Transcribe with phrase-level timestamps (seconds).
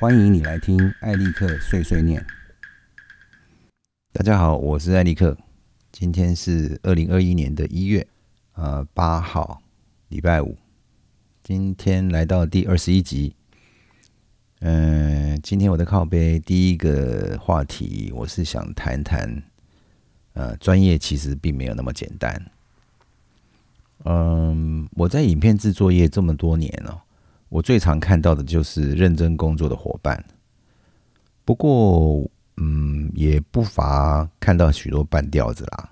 [0.00, 2.24] 欢迎你来听艾利克碎碎念。
[4.14, 5.36] 大家好，我是艾利克。
[5.92, 8.06] 今天是二零二一年的一月
[8.54, 9.60] 呃八号，
[10.08, 10.56] 礼拜五。
[11.42, 13.36] 今天来到第二十一集。
[14.60, 19.42] 嗯，今天我的靠背第一个话题，我是想谈谈，
[20.32, 22.42] 呃，专业其实并没有那么简单。
[24.04, 27.04] 嗯，我在影片制作业这么多年了。
[27.50, 30.24] 我最常看到的就是认真工作的伙伴，
[31.44, 35.90] 不过，嗯，也不乏看到许多半吊子啦。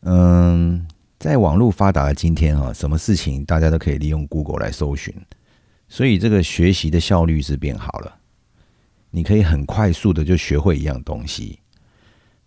[0.00, 0.86] 嗯，
[1.18, 5.14] 在网络发达的今天啊，什么事情大家都可以利用 Google 来搜寻，
[5.86, 8.16] 所以这个学习的效率是变好了。
[9.10, 11.58] 你可以很快速的就学会一样东西，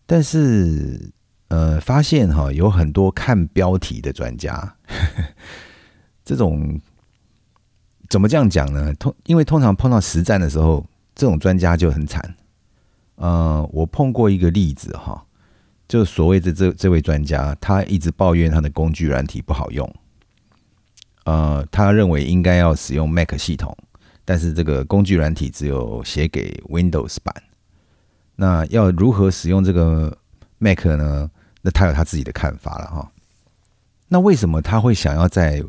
[0.07, 1.11] 但是，
[1.49, 4.75] 呃，发现哈有很多看标题的专家，
[6.25, 6.81] 这种。
[8.11, 8.93] 怎么这样讲呢？
[8.95, 12.35] 通因为通常碰到实战的时候，这种专家就很惨。
[13.15, 15.23] 呃，我碰过一个例子哈，
[15.87, 19.89] 就所谓的这这位专家，他一直抱怨他的工具软体不好用。
[21.23, 23.73] 呃，他认为应该要使用 Mac 系统，
[24.25, 27.33] 但是这个工具软体只有写给 Windows 版。
[28.35, 30.17] 那要如何使用这个
[30.57, 31.31] Mac 呢？
[31.61, 33.09] 那他有他自己的看法了哈。
[34.09, 35.63] 那为什么他会想要在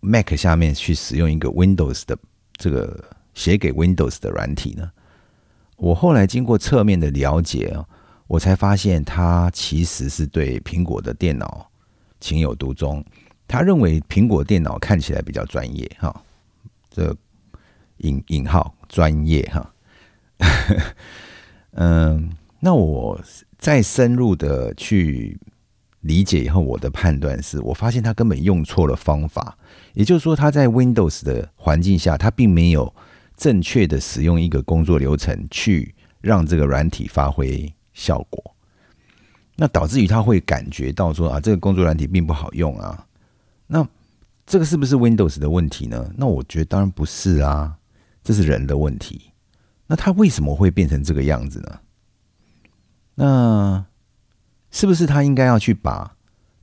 [0.00, 2.18] ？Mac 下面去使用一个 Windows 的
[2.56, 4.90] 这个写给 Windows 的软体呢？
[5.76, 7.86] 我后来经过侧面的了解啊，
[8.26, 11.70] 我才发现他其实是对苹果的电脑
[12.20, 13.04] 情有独钟。
[13.46, 16.22] 他认为苹果电脑看起来比较专业哈，
[16.90, 17.14] 这
[17.98, 19.74] 引引号专业哈。
[21.72, 23.20] 嗯，那我
[23.58, 25.38] 再深入的去。
[26.02, 29.54] 理解以后，我的判断是我发现他根本用错了方法，
[29.94, 32.94] 也就是说，他在 Windows 的环境下，他并没有
[33.36, 38.54] 正确的使用一个工作流程去让这个软体发挥效果，
[39.56, 43.06] 那导致于他会感觉到说啊，这个工作软体并不好用啊。
[43.66, 43.86] 那
[44.46, 46.12] 这个是不是 Windows 的问题呢？
[46.16, 47.76] 那我觉得当然不是啊，
[48.22, 49.32] 这是人的问题。
[49.86, 51.80] 那他为什么会变成这个样子呢？
[53.14, 53.86] 那？
[54.72, 56.16] 是不是他应该要去把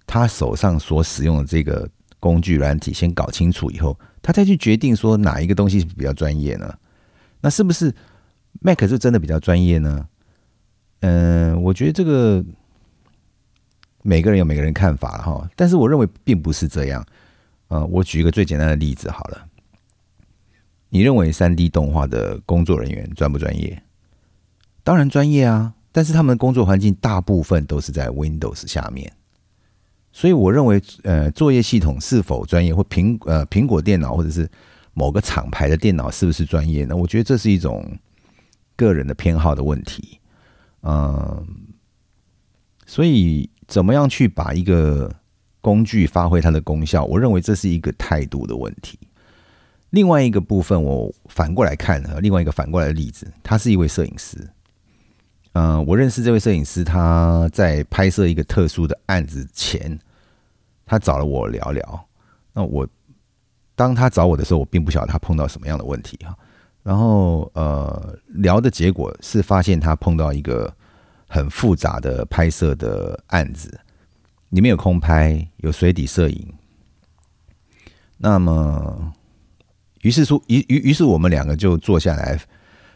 [0.05, 1.89] 他手上所使用的这个
[2.19, 6.73] 工具软体先搞清楚以后，他再去决定说哪一个东西比较专业呢？
[7.41, 7.93] 那是不是
[8.61, 10.07] Mac 是真的比较专业呢？
[11.01, 12.43] 嗯，我觉得这个
[14.01, 17.05] 每个人有每个人看法哈，但是我认为并不是这样。
[17.67, 19.45] 呃，我举一个最简单的例子好了，
[20.89, 23.81] 你认为三 D 动画的工作人员专不专业？
[24.83, 25.73] 当然专业啊。
[25.89, 29.11] 但是他们的工作环境大部分都是在 Windows 下面，
[30.17, 34.49] 所以我认为，呃，作业系统是否专业，或苹呃苹果电脑或者是
[34.95, 36.95] 某个厂牌的电脑是不是专业呢？
[36.95, 37.85] 我觉得这是一种
[38.75, 40.19] 个人的偏好的问题。
[40.81, 41.45] 嗯，
[42.87, 45.13] 所以怎么样去把一个
[45.61, 47.05] 工具发挥它的功效？
[47.05, 48.97] 我认为这是一个态度的问题。
[49.91, 54.49] 另外一个部分，我反过来看，另外一个反过来的例子，他是一位摄影师。
[55.53, 59.97] 嗯，我认识这位摄影师，他在拍摄一个特殊的案子前，
[60.87, 62.07] 他找了我聊聊。
[62.51, 62.87] 那我
[63.75, 66.35] 当他找我的时候，我并不晓得他碰到什么样的问题哈。
[66.81, 70.73] 然后呃，聊的结果是发现他碰到一个
[71.27, 73.79] 很复杂的拍摄的案子，
[74.49, 76.53] 里面有空拍，有水底摄影。
[78.17, 79.13] 那么，
[80.01, 82.39] 于是说，于于于是我们两个就坐下来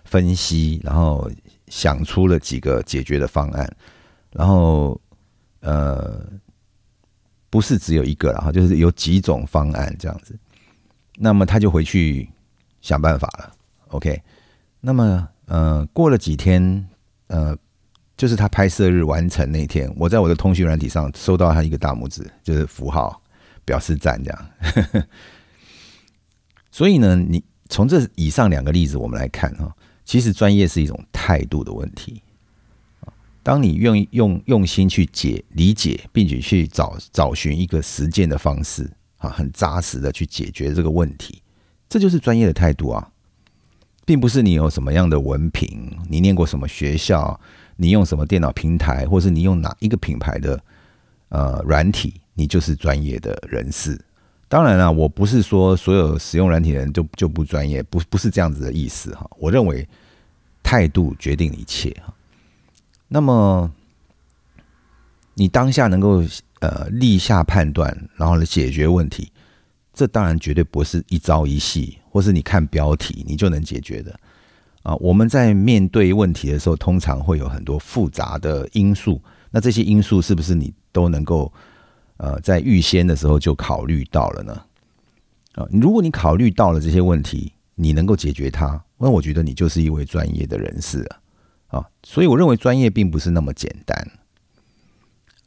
[0.06, 1.30] 分析，然后。
[1.68, 3.78] 想出了几个解决的方案，
[4.32, 5.00] 然后
[5.62, 6.22] 呃，
[7.52, 10.36] 不是只有一个了哈，就是有几种方案这样子。
[11.18, 12.28] 那么他就回去
[12.82, 13.54] 想办法了。
[13.90, 14.20] OK，
[14.80, 16.90] 那么呃，过了几天，
[17.28, 17.56] 呃，
[18.18, 23.22] 就是他拍摄日完成那天，我在我的通讯软体上收到他一个大拇指，就是符号
[23.64, 25.06] 表示赞这样。
[26.72, 29.72] 所以呢，你从这以上两个例子我们来看哈。
[30.04, 32.22] 其实专业是一种态度的问题
[33.44, 41.42] 当你愿意用用心去解理解，并且去找找寻一个实践的方式啊，很扎实的去解决这个问题，
[41.90, 43.10] 这就是专业的态度啊，
[44.06, 47.40] 并不是你有什么样的文凭，你念过什么学校，
[47.78, 50.64] 你用什么电脑平台，或是你用哪一个品牌的
[51.30, 54.00] 呃软体，你就是专业的人士。
[54.48, 59.28] 当然了，我不是说所有使用软体的人就就不专业，不不是这样子的意思哈。
[59.40, 59.88] 我认为
[60.62, 62.14] 态度决定一切哈。
[63.14, 63.70] 那么
[65.34, 66.24] 你当下能够
[66.62, 69.30] 呃立下判断，然后来解决问题，
[69.94, 74.18] 这当然绝对不是一朝一夕，或是你看标题你就能解决的。
[74.84, 79.22] 啊，我们在面对问题的时候，通常会有很多复杂的因素。
[79.52, 81.52] 那这些因素是不是你都能够
[82.16, 84.54] 呃在预先的时候就考虑到了呢？
[85.56, 91.21] 啊，如果你考虑到了这些问题，你能够解决它，那我觉得你就是一位专业的人士了
[91.72, 91.90] 啊。
[92.04, 94.12] 所以我认为专业并不是那么简单。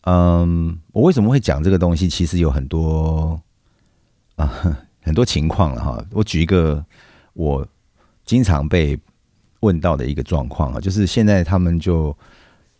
[0.06, 2.08] 嗯，我为什么会讲这个东西？
[2.08, 3.40] 其实有很多
[4.36, 4.52] 啊
[5.00, 6.04] 很多情况了哈。
[6.10, 6.84] 我举一个
[7.32, 7.66] 我
[8.26, 8.98] 经常被
[9.60, 12.14] 问到的一个状况啊，就是现在他们就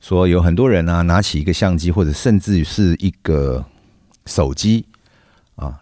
[0.01, 3.65] 说有很多人啊，拿起一个相机或者甚至是一个
[4.27, 4.87] 手机
[5.55, 5.81] 啊，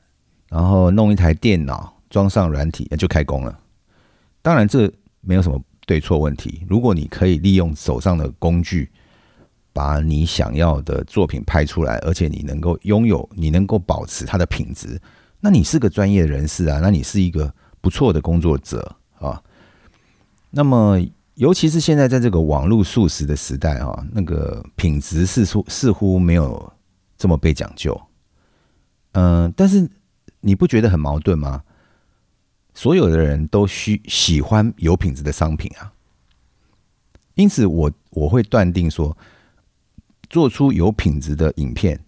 [0.48, 3.58] 然后弄一台电脑，装上软体就开工了。
[4.42, 4.88] 当然这
[5.20, 6.64] 没有什么对错问题。
[6.68, 8.90] 如果你可以利用手上的工具。
[9.74, 15.00] 把你想要的作品拍出来，而且你能够拥有，你能够保持它的品质，
[15.40, 17.50] 那你是个专业人士啊，那你是一个
[17.80, 19.42] 不错的工作者啊。
[20.50, 21.00] 那么，
[21.36, 26.70] 尤其是现在在这个网络速食的时代啊，那个品质似乎似乎没有
[27.16, 27.98] 这么被讲究。
[29.12, 29.88] 嗯，但是
[30.40, 31.62] 你不觉得很矛盾吗？
[32.74, 35.92] 所有的人都需喜欢有品质的商品啊，
[37.34, 39.16] 因此我我会断定说。
[40.30, 42.00] 做出有品质的影片，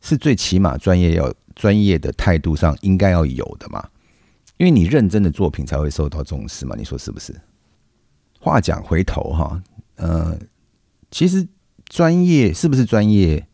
[0.00, 3.90] 是最起码专业要专业的态度上应该要有的嘛？
[4.56, 6.76] 因为你认真的作品才会受到重视嘛？
[6.78, 7.34] 你说是不是？
[8.38, 9.60] 话讲回头哈，
[9.96, 10.38] 呃，
[11.10, 11.44] 其实
[11.86, 13.44] 专业是不是专业，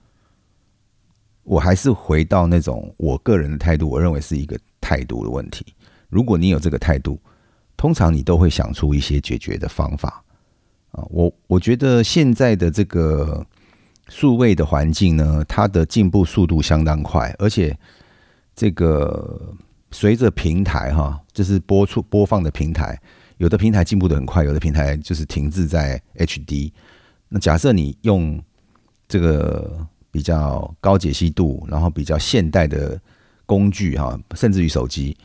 [1.44, 5.64] 我还是回到那种我个人的态度，我认为是一个态度的问题。
[6.12, 7.18] 如果你有这个态度，
[7.76, 10.22] 通常你都会想出一些解决的方法
[10.92, 11.02] 啊。
[11.08, 13.44] 我我觉得现在的这个。
[14.08, 17.74] 数位的环境呢，它的进步速度相当快，而且
[18.54, 19.54] 这个
[19.92, 23.00] 随着平台哈，就是播出播放的平台，
[23.38, 26.72] 有的平台进步的很快，有的平台就是停滞在 HD。
[27.28, 28.42] 那假设你用
[29.08, 33.00] 这个比较高解析度，然后比较现代的
[33.46, 35.16] 工具哈，甚至于手机，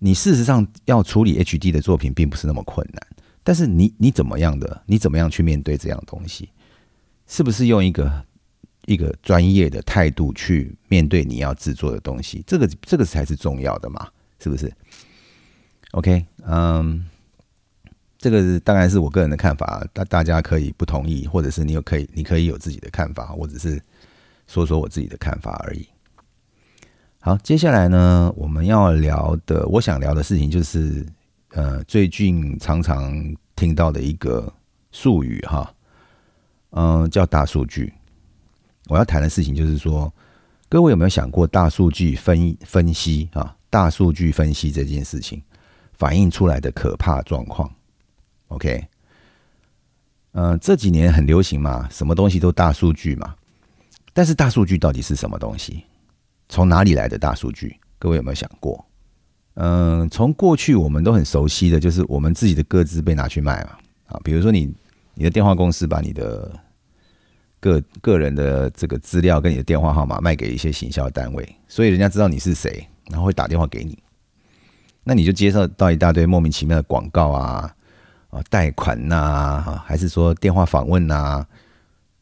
[0.00, 3.06] 你事实上要处理 HD 的作品并不是那么困难。
[3.44, 6.50] 但是你你怎么样的，你怎么样去面对这样东西？
[7.26, 8.24] 是不是用一个
[8.86, 12.42] 一个专业的态度去面对你要制作的东西？
[12.46, 14.08] 这个这个才是重要的嘛？
[14.38, 14.72] 是不是
[15.92, 17.06] ？OK，嗯，
[18.18, 23.80] 这个当然是我个人的看法，大大家可以不同意，或者是你有可以你可以有自己的看法，我只是
[24.46, 25.86] 说说我自己的看法而已。
[27.22, 31.06] 好，接下来呢，我们要聊的，我想聊的事情就是，
[31.50, 33.12] 呃，最近常常
[33.54, 34.50] 听到的一个
[34.90, 35.70] 术语哈。
[36.70, 37.92] 嗯，叫大数据。
[38.88, 40.10] 我要谈的事情就是说，
[40.70, 43.54] 各位有没有想过大数据分分析啊？
[43.68, 45.42] 大数据分析这件事情
[45.92, 47.70] 反映出来的可怕状况。
[48.48, 48.82] OK，
[50.32, 53.34] 嗯，这几年很流行嘛，什么东西都大数据嘛。
[54.14, 55.84] 但是大数据到底是什么东西？
[56.50, 57.74] 从哪里来的大数据？
[57.98, 58.84] 各位有没有想过？
[59.54, 63.70] 嗯，从过去我们都很熟悉的就是我们自己的各自被拿去卖嘛。
[64.08, 64.70] 啊，比如说你。
[65.12, 66.50] 你的电话公司把你的
[67.58, 73.98] 个个人的这个资料跟你的电话号码卖给一些行销单位，所以人家知道你是谁，然后会打电话给你，
[75.04, 77.74] 那你就接受到一大堆莫名其妙的广告啊
[78.30, 81.44] 啊，贷款呐，还是说电话访问呐？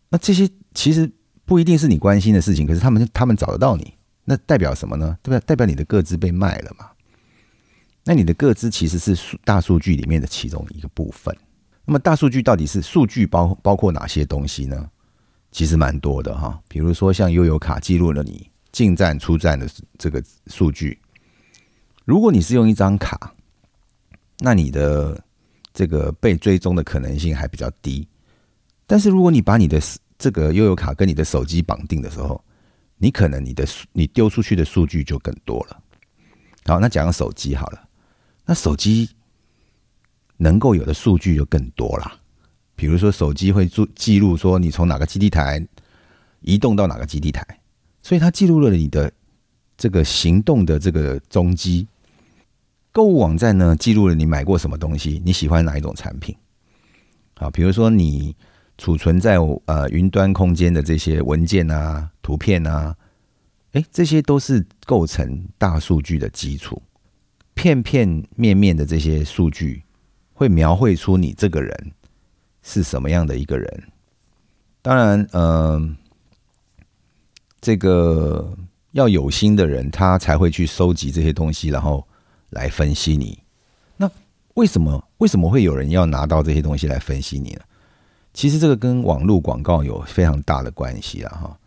[0.08, 1.08] 那这些其实
[1.44, 3.94] 不一定是你关心的事情，可是他们他们找得到你，
[4.30, 5.16] 那代表什么呢？
[5.22, 5.40] 代表？
[5.40, 6.90] 代表你的个资被卖了嘛？
[8.04, 11.34] 那你的个资其实是数大数据里面的其中一个部分。
[11.86, 14.90] 那么大数据到底是数据包包括哪些东西呢？
[15.50, 19.66] 其实蛮多的哈，比如说像悠游卡记录了你进站出站的
[19.96, 20.98] 这个数据。
[22.04, 23.32] 如果你是用一张卡，
[24.40, 25.18] 那你的
[25.72, 28.06] 这个被追踪的可能性还比较低。
[28.86, 29.80] 但是如果你把你的
[30.18, 32.38] 这个悠游卡跟你的手机绑定的时候，
[32.98, 35.82] 你可能你的你丢出去的数据就更多了。
[36.66, 37.88] 好，那讲手机好了，
[38.44, 39.08] 那手机。
[40.40, 42.12] 能够有的数据就更多了，
[42.76, 45.66] 比如说手机会注记录说你从哪个基地台
[46.42, 47.44] 移动到哪个基地台，
[48.04, 49.12] 所以它记录了你的
[49.76, 51.88] 这个行动的这个踪迹。
[52.92, 56.32] 购物网站呢记录了你买过什么东西，你喜欢哪一种产品？
[57.34, 58.36] 好，比如说你
[58.78, 62.96] 储存在呃云端空间的这些文件啊、图片啊，
[63.72, 66.80] 哎，这些都是构成大数据的基础。
[67.52, 69.82] 片片面面的这些数据。
[70.38, 71.92] 会描绘出你这个人
[72.62, 73.82] 是什么样的一个人。
[74.80, 75.96] 当然，嗯，
[77.60, 78.56] 这个
[78.92, 82.06] 要有心的人，他才会去收集这些东西，然后
[82.50, 83.36] 来分析你。
[83.96, 84.08] 那
[84.54, 87.60] 为什么为什么会有人要拿到这些东西来分析你呢？
[88.38, 91.38] 其实这个跟网络广告有非常大的关系啊！
[91.42, 91.58] 哈，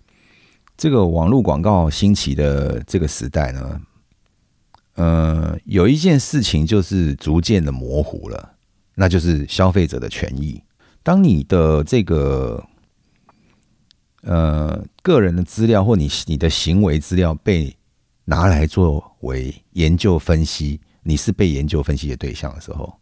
[0.77, 3.81] 这个网络广告兴起的这个时代呢，
[4.95, 8.53] 呃，有一件事情就是逐渐的模糊了，
[8.95, 10.63] 那就是消费者的权益。
[11.03, 12.65] 当你的这个
[14.21, 17.75] 呃个人的资料或你你的行为资料被
[18.23, 20.79] 拿来作为研究分析。
[21.03, 22.97] 你是被研究分析的对象的时候，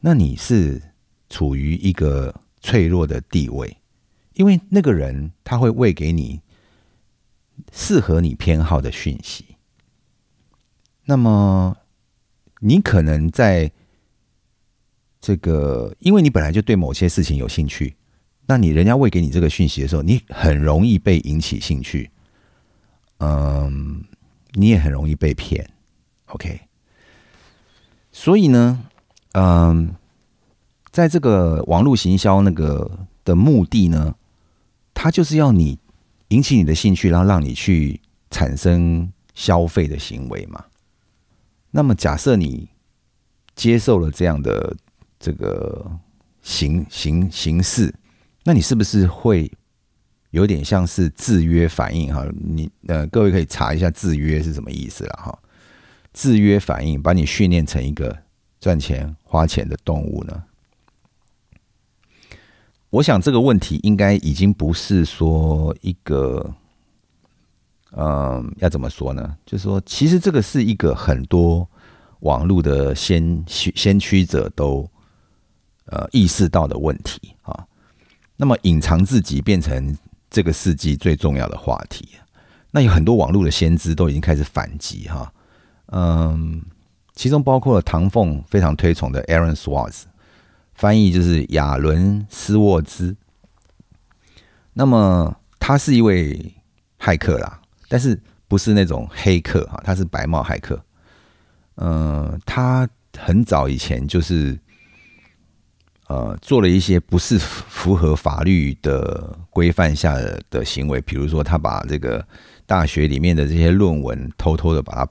[0.00, 0.82] 那你是
[1.30, 2.34] 处于一个
[2.68, 3.78] 脆弱的地位，
[4.34, 6.42] 因为那个人他会喂给你
[7.72, 9.56] 适合你偏好的讯息。
[11.06, 11.74] 那么
[12.60, 13.72] 你可能在
[15.18, 17.96] 这个，因为你本来就对某些事情有兴趣，
[18.44, 22.10] 那你人家喂给你这个讯息的时候，你很容易被引起兴趣，
[23.20, 24.04] 嗯，
[24.52, 25.66] 你也很容易被骗。
[26.26, 26.60] OK。
[28.12, 28.84] 所以呢，
[29.32, 29.94] 嗯，
[30.90, 34.14] 在这个网络行销那个的目的呢，
[34.94, 35.78] 它就是要你
[36.28, 40.64] 引起你的兴趣，然后让你去产生消费的行为嘛。
[41.70, 42.68] 那么，假设你
[43.54, 44.74] 接受了这样的
[45.20, 45.90] 这个
[46.42, 47.94] 形形形式，
[48.44, 49.50] 那你是不是会
[50.30, 52.12] 有点像是制约反应？
[52.12, 55.38] 哈，你呃，各位可以查一下制约是什么意思了哈。
[56.14, 58.16] 制约反应，把你训练成一个
[58.58, 60.42] 赚钱花钱的动物呢？
[62.90, 66.54] 我想这个问题应该已经不是说一个，
[67.92, 69.36] 嗯，要怎么说呢？
[69.44, 71.68] 就是说，其实这个是一个很多
[72.20, 74.88] 网络的先先驱者都
[75.86, 77.66] 呃意识到的问题啊。
[78.36, 79.96] 那么，隐藏自己变成
[80.30, 82.08] 这个世纪最重要的话题。
[82.70, 85.32] 那有很多网络的先知都已经开始反击哈。
[85.86, 86.62] 嗯，
[87.14, 90.04] 其中包括了唐凤非常推崇的 Aaron Swartz，
[90.78, 93.14] 翻译就是亚伦斯沃兹。
[94.72, 96.54] 那么他是一位
[96.98, 100.82] 骇客啦，但是不是那种黑客哈，他是白帽骇客。
[101.74, 104.58] 嗯，他很早以前就是
[106.06, 112.26] 呃做了一些不是符合法律的规范下的的行为，比如说他把这个
[112.64, 115.10] 大学里面的这些论文偷偷的把它。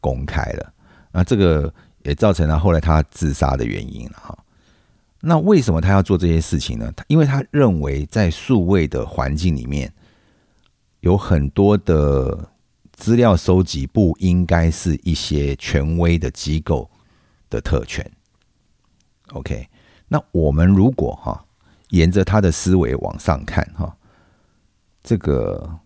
[0.00, 0.72] 公开了，
[1.10, 4.38] 那这个也造成了后来他自杀的原因了哈。
[5.20, 6.92] 那为什么他要做这些事情呢？
[7.08, 9.92] 因为他认为在数位的环境里面，
[11.00, 12.50] 有很多的
[12.92, 16.90] 资料收集不应该是一些权威的机构
[17.50, 18.08] 的特权。
[19.32, 19.68] OK，
[20.06, 21.44] 那我们如果哈
[21.90, 23.96] 沿着他的思维往上看哈，
[25.02, 25.78] 这个。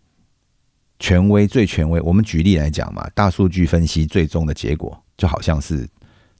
[0.98, 5.84] 权威最权威，我们举例来讲嘛，大数据分析最终的结果就好像是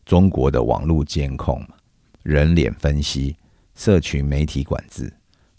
[0.06, 1.60] 中国的网络监控、
[2.22, 3.36] 人脸分析、
[3.74, 5.12] 社群媒体管制、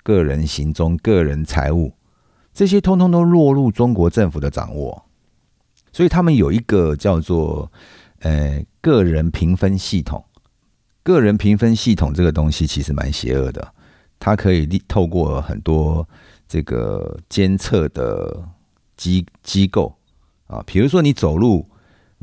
[0.04, 1.94] 个人行踪、个人财务，
[2.54, 5.06] 这些通通都落入中国政府的掌握。
[5.92, 7.72] 所以他们有一个叫做
[8.20, 10.24] 呃个人评分系统，
[11.04, 13.74] 个人评分系统这个东西其实蛮邪恶的，
[14.20, 16.08] 它可以透过很多
[16.48, 18.50] 这个监测的。
[18.96, 19.94] 机机构
[20.46, 21.68] 啊，比如说你走路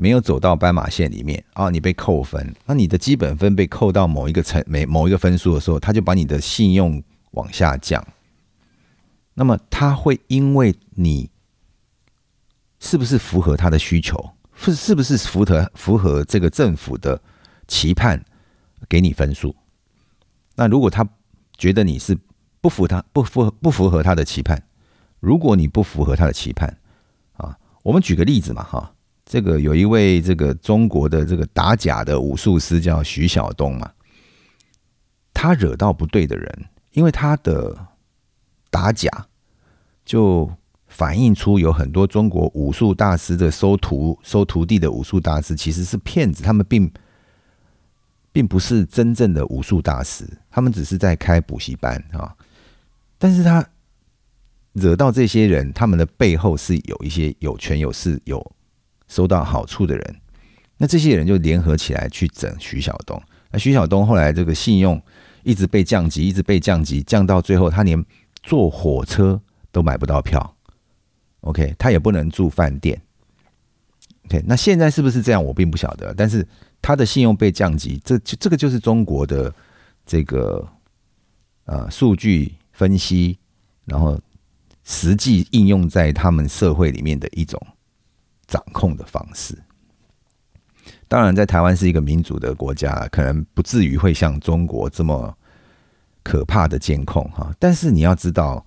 [0.00, 7.02] 没有走到斑马线里面啊，你被扣分，那你的基本分被扣到某一个层、每某一个分数的时候，他就把你的信用
[7.32, 8.02] 往下降。
[9.34, 11.28] 那么他会因为你
[12.78, 17.20] 是不是符合他的需求，是是不是符合符合这个政府的
[17.68, 18.24] 期盼，
[18.88, 19.54] 给你分数。
[20.56, 21.06] 那如果他
[21.58, 22.16] 觉得你是
[22.62, 24.62] 不符他不符不符合他的期盼。
[25.18, 26.74] 如果你不符合他的期盼，
[27.34, 28.94] 啊，我们举个例子嘛，哈，
[29.30, 33.88] 这个有一位这个中国的这个打假的武术师叫徐晓东嘛，
[35.32, 37.86] 他惹到不对的人，因为他的
[38.70, 39.08] 打假，
[40.04, 40.52] 就
[40.88, 46.92] 反映出有很多中国武术大师的收徒收徒弟的武术大师其实是骗子，他们并
[48.32, 52.34] 并不是真正的武术大师，他们只是在开补习班啊，
[53.16, 53.64] 但是他。
[54.72, 58.40] 惹到这些人，他们的背后是有一些有权有势、有
[59.10, 60.16] 收到好处的人。
[60.78, 63.22] 那这些人就联合起来去整徐晓东。
[63.50, 64.98] 那徐晓东后来这个信用
[65.42, 68.02] 一直被降级，一直被降级，降到最后他连
[68.42, 69.38] 坐火车
[69.70, 70.56] 都买不到票。
[71.40, 72.98] OK，他也不能住饭店。
[74.26, 75.44] OK，那现在是不是这样？
[75.44, 76.14] 我并不晓得。
[76.14, 76.46] 但是
[76.80, 79.52] 他的信用被降级，这这个就是中国的
[80.06, 80.66] 这个
[81.64, 83.38] 呃数据分析，
[83.84, 84.18] 然后。
[84.82, 87.60] 实际应用在他们社会里面的一种
[88.50, 89.56] 掌控的方式。
[91.06, 95.32] 当然，在台湾是一个民主的国家，可能不至于会像中国这么
[96.22, 97.54] 可怕的监控哈。
[97.58, 98.64] 但是你要知道，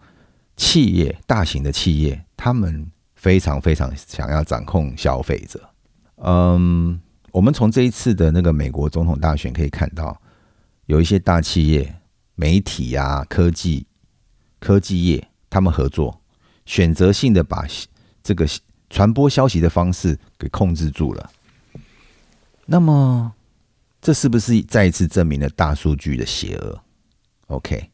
[0.55, 5.69] 企业大型的企业，他们非常非常想要掌控消费者。
[6.17, 6.99] 嗯，
[7.31, 10.21] 我们从这一次的那个美国总统大选可以看到，
[10.85, 11.93] 有一些大企业、
[12.35, 13.85] 媒体啊、科技、
[14.59, 16.21] 科技业，他们合作，
[16.65, 17.65] 选择性的把
[18.21, 18.45] 这个
[18.93, 21.31] 传播消息的方式给控制住了。
[22.63, 23.33] 那么，
[23.99, 26.79] 这是不是再一次证明了大数据的邪恶
[27.47, 27.89] ？OK，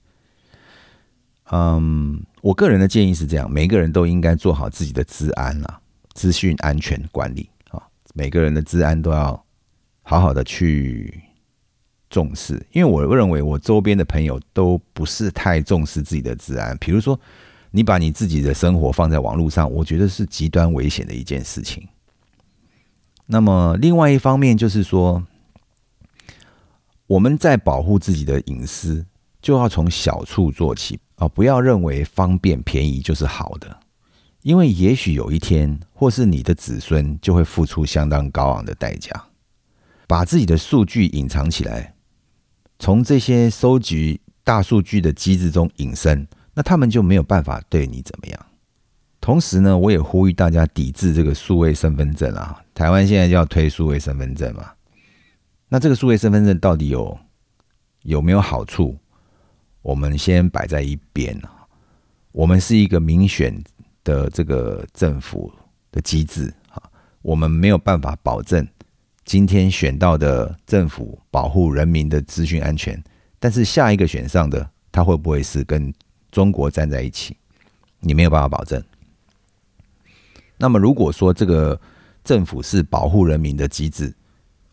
[1.51, 5.79] 嗯，我个人的建议是这样：每个人都应该做好自己的治安啦，
[6.13, 7.81] 资讯安全管理啊，
[8.13, 9.41] 每个人的治安都要
[10.01, 11.23] 好好的去
[12.09, 12.61] 重视。
[12.73, 16.77] 因为我认为我周边的朋友都不是太重视自己的治安。
[16.77, 17.17] 比如说，
[17.71, 21.87] 你把你自己的生活放在网络上，我觉得是极端危险的一件事情。
[23.25, 25.23] 那么，另外一方面就是说，
[27.05, 29.05] 我们在保护自己的隐私，
[29.41, 31.27] 就要从小处做起啊！
[31.27, 33.79] 不要认为方便便宜就是好的，
[34.41, 39.25] 因为也许有一天，或是你的子孙就会付出相当高昂的代价，
[40.07, 41.93] 把自己的数据隐藏起来，
[42.79, 48.45] 从这些收集大数据的机制中隐身，那他们就没有办法对你怎么样。
[49.21, 52.61] 同时呢，我也呼吁大家抵制这个数位身份证啊！
[52.73, 54.71] 台湾现在就要推数位身份证嘛，
[55.67, 57.17] 那这个数位身份证到底有
[58.03, 58.97] 有没有好处？
[59.81, 61.67] 我们先摆在一边啊。
[62.31, 63.61] 我们是一个民选
[64.03, 65.51] 的这个政府
[65.91, 66.81] 的机制啊，
[67.21, 68.65] 我们没有办法保证
[69.25, 73.01] 今天选到的政府保护人民的资讯安全，
[73.39, 75.93] 但是下一个选上的他会不会是跟
[76.31, 77.35] 中国站在一起？
[77.99, 78.81] 你没有办法保证。
[80.57, 81.79] 那么，如果说这个
[82.23, 84.13] 政府是保护人民的机制，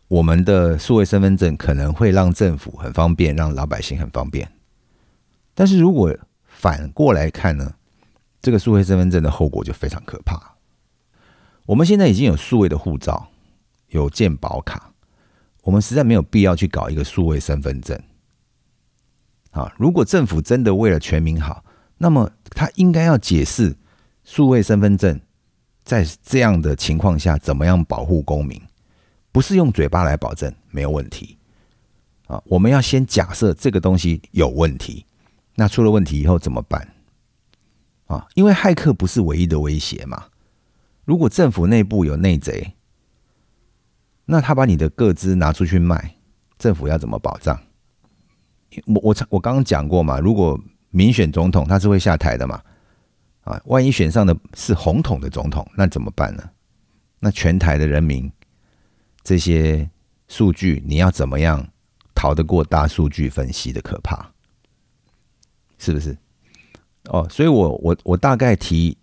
[0.07, 4.49] 我们的数位身份证可能会让政府很方便，让老百姓很方便。
[5.53, 7.73] 但是如果反过来看呢，
[8.41, 10.55] 这个数位身份证的后果就非常可怕。
[11.65, 13.27] 我们现在已经有数位的护照，
[13.89, 14.93] 有健保卡，
[15.63, 18.01] 我们实在没有必要去搞一个数位身份证。
[19.57, 21.65] 啊，如果政府真的为了全民好，
[21.97, 23.75] 那么他应该要解释
[24.23, 25.19] 数位身份证。
[25.83, 28.61] 在这样的情况下，怎么样保护公民？
[29.31, 31.37] 不是用嘴巴来保证没有问题
[32.27, 32.43] 啊！
[32.45, 35.05] 我们要先假设这个东西有问题，
[35.55, 36.87] 那出了问题以后怎么办？
[38.07, 40.25] 啊，因为骇客不是唯一的威胁嘛。
[41.05, 42.73] 如果政府内部有内贼，
[44.25, 46.17] 那他把你的个资拿出去卖，
[46.59, 47.57] 政府要怎么保障？
[48.85, 52.61] 我我我刚刚讲过嘛，如果民选总统，他是会下台的嘛。
[53.41, 56.43] 啊，万一选上的是红统的总统，那怎么办呢？
[57.19, 58.29] 那全台的人民
[59.23, 59.89] 这些
[60.27, 61.65] 数据，你要怎么样
[62.13, 64.31] 逃得过大数据分析的可怕？
[65.77, 66.17] 是不是？
[67.05, 68.97] 哦，所以我我我大概提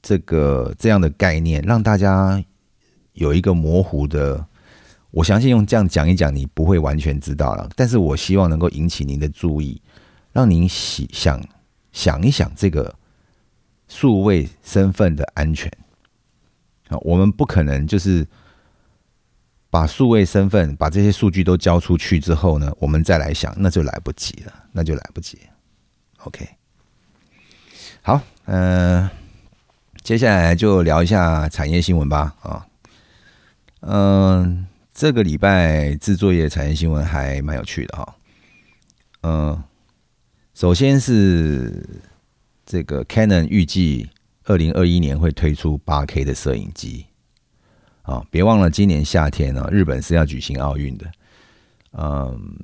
[0.00, 2.42] 这个这样的概念，让大家
[3.14, 4.46] 有一个模糊的。
[5.10, 7.68] 我相信用这样讲一讲，你不会完全知道了。
[7.74, 9.80] 但是我希望能够引起您的注意，
[10.32, 11.42] 让您想
[11.92, 12.94] 想一想这个。
[13.90, 15.66] 数位身份的安全
[16.88, 18.28] 啊，我们不可能就是
[19.70, 25.38] 把数位身份、把这些数据都交出去之后呢，我们再来想，那就来不及了，那就来不及。
[26.18, 26.46] OK，
[28.02, 29.08] 好，嗯，
[30.02, 32.34] 接下来就聊一下产业新闻吧。
[32.42, 32.66] 啊，
[33.80, 34.66] 嗯，
[34.98, 38.16] 这个礼拜制作业产业新闻还蛮有趣的哈。
[39.20, 39.62] 嗯，
[40.54, 41.88] 首先是。
[42.66, 44.10] 这个 Canon 预计
[44.44, 47.06] 二零二一年会推出八 K 的摄影机
[48.02, 48.22] 啊！
[48.30, 51.10] 别忘了今年夏天呢，日本是要举行奥运的。
[51.92, 52.58] 嗯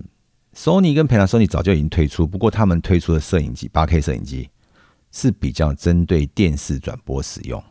[0.54, 4.50] ，Sony 跟 Panasonic 早就已经推出，不过他们推出的摄影机八 K 摄影机
[5.10, 7.62] 是比较针对电视转播使用。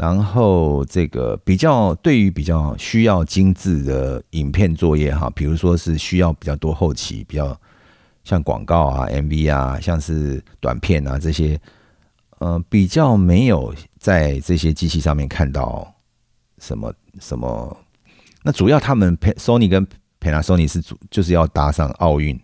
[0.00, 7.54] 然后这个比较对于比较需要精致的影片作业哈，比如说是需要比较多后期比较。
[8.22, 11.58] 像广告啊、MV 啊，像是短片啊这些，
[12.38, 15.92] 呃，比较没有在这些机器上面看到
[16.58, 17.74] 什么什么。
[18.42, 19.84] 那主要他们 Sony 跟
[20.20, 22.38] Panasonic 是主就是要搭上奥运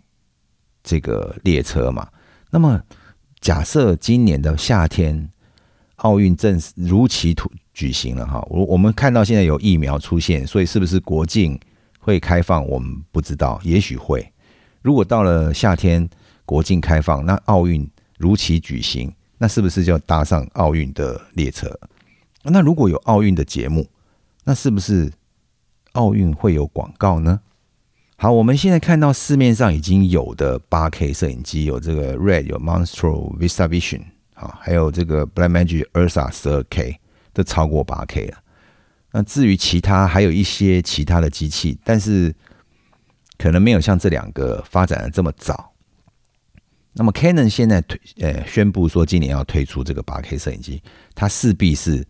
[0.83, 2.09] 这个列车嘛。
[2.49, 2.81] 那么
[3.39, 5.29] 假设今年的夏天
[5.97, 7.35] 奥运正式如期
[7.73, 11.59] 举行了哈，我我们看到现在有疫苗出现，所以是不是国境
[11.99, 12.67] 会开放？
[12.67, 14.27] 我们不知道，也许会。
[14.81, 16.07] 如果到了夏天
[16.45, 21.77] 国境开放，那奥运如期举行，那是不是就要搭上奥运的列车？
[22.43, 23.87] 那如果有奥运的节目，
[24.43, 25.11] 那是不是
[25.93, 27.41] 奥运会有广告呢？
[28.17, 33.67] 好，我们现在看到市面上已经有的八 K 摄影机，有这个 Red，有 Monstro Vista
[34.37, 36.99] 啊，还有这个 Blackmagic Ursa 十二 K，
[37.33, 38.37] 都超过八 K 了。
[39.11, 42.33] 那至于其他，还有一些其他的机器，但是
[43.37, 45.73] 可能没有像这两个发展的这么早。
[46.93, 50.83] 那么 Canon 现在推呃宣布说今年要推出这个八 K 摄影机，
[51.15, 52.05] 它势必是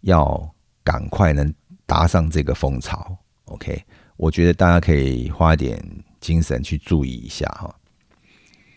[0.00, 1.52] 要赶快能
[1.84, 3.16] 搭上这个风潮。
[3.46, 3.82] OK，
[4.16, 5.82] 我觉得大家可以花点
[6.20, 7.74] 精神去注意一下哈。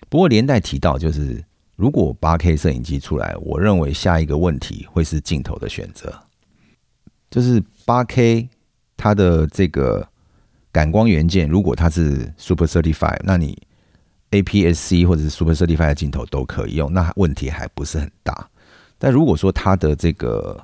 [0.09, 1.43] 不过连带提到就是，
[1.75, 6.13] 如果八 K 摄影机出来，我认为下一个问题会是镜头的选择，
[7.31, 8.47] 就是八 K
[8.95, 10.07] 它的这个
[10.71, 13.59] 感光元件，如果它是 Super Thirty Five，那你
[14.31, 18.49] APS-C 或者是 Super Thirty Five 的镜头都可以用，那问题还不是很大。
[18.99, 20.59] 但如果说它的这个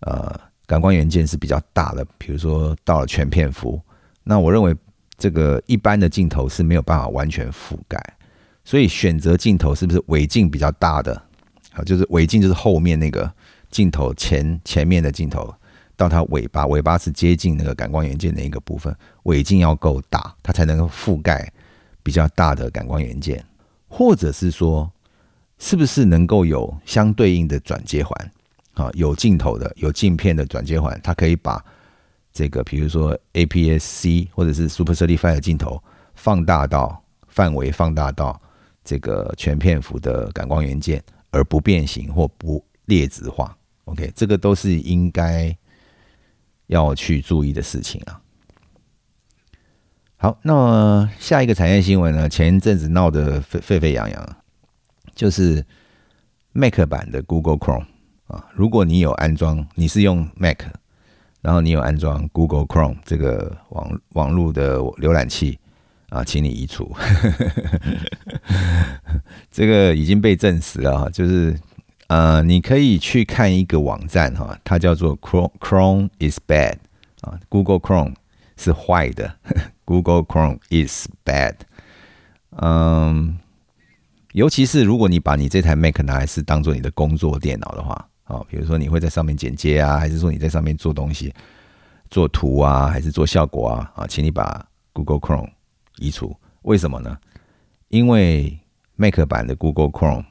[0.00, 3.80] 呃感光元件是比较大的，比如说到了全片幅，
[4.22, 4.74] 那我认为
[5.18, 8.00] 这个一般的镜头是没有办法完全覆盖。
[8.66, 11.22] 所以选择镜头是不是尾镜比较大的？
[11.72, 13.32] 好，就是尾镜就是后面那个
[13.70, 15.54] 镜头前前面的镜头
[15.96, 21.50] 到它尾巴，尾巴是接近那个感光元件的一个部分，尾镜要够大，它才能够覆盖。
[22.02, 23.44] 比较大的感光元件，
[23.88, 24.88] 或者是说，
[25.58, 28.30] 是不是能够有相对应的转接环？
[28.74, 31.60] 啊，有镜头的、有镜片的转接环，它可以把
[32.32, 35.82] 这个，比如说 APS-C 或者是 Super 35的镜头
[36.14, 38.40] 放大到范围，放大到
[38.86, 43.54] 这个全片幅的感光元件，而不变形或不劣质化。
[43.84, 45.54] OK，这个都是应该
[46.68, 48.22] 要去注意的事情啊。
[50.16, 52.28] 好，那么下一个产业新闻呢？
[52.28, 54.36] 前一阵子闹得沸沸沸扬扬，
[55.14, 55.64] 就是
[56.52, 57.86] Mac 版的 Google Chrome
[58.26, 58.46] 啊。
[58.54, 60.62] 如果你有安装，你是用 Mac，
[61.42, 65.58] 然后你有安装 Google Chrome 这个网网络的浏览器
[66.10, 66.94] 啊，请你移除。
[69.50, 71.58] 这个已经被证实了哈，就是
[72.08, 76.76] 呃，你可以去看一个网站哈，它叫做 Chrome Chrome is bad
[77.22, 78.14] 啊，Google Chrome
[78.56, 79.34] 是坏的。
[79.84, 81.54] Google Chrome is bad。
[82.50, 83.38] 嗯，
[84.32, 91.32] 尤其是如果你把你这台 Mac 拿来是当做你的工作电脑的话，啊，比如说你会在上面剪接啊，还是说你在上面做东西、
[92.10, 95.50] 做图啊，还是做效果啊，啊，请你把 Google Chrome
[95.98, 96.36] 移除。
[96.62, 97.16] 为什么呢？
[97.88, 98.58] 因为
[98.96, 100.24] Mac 版的 Google Chrome，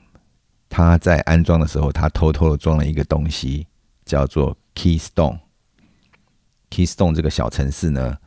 [0.70, 3.68] 它在安装的时候，它偷偷的装了一个东西，
[4.06, 5.40] 叫做 Keystone。
[6.70, 8.18] Keystone 这个小程式呢？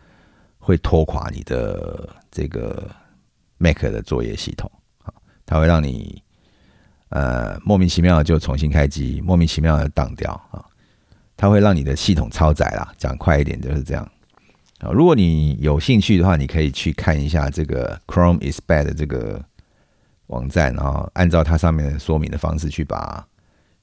[0.60, 2.90] 会拖垮你的这个
[3.56, 4.70] Mac 的作业系统
[5.02, 5.08] 啊，
[5.46, 6.22] 它会让你
[7.08, 10.62] 呃莫名其妙的就重新开机，莫名其妙的当掉啊，
[11.38, 12.92] 它会让你的系统超载啦。
[12.98, 14.06] 讲快一点就是这样
[14.78, 14.90] 啊。
[14.92, 19.44] 如果你有兴趣的话，你可以去看一下这个 Chrome is bad 这个
[20.28, 23.26] 网站，然后按照它上面的说明的方式去把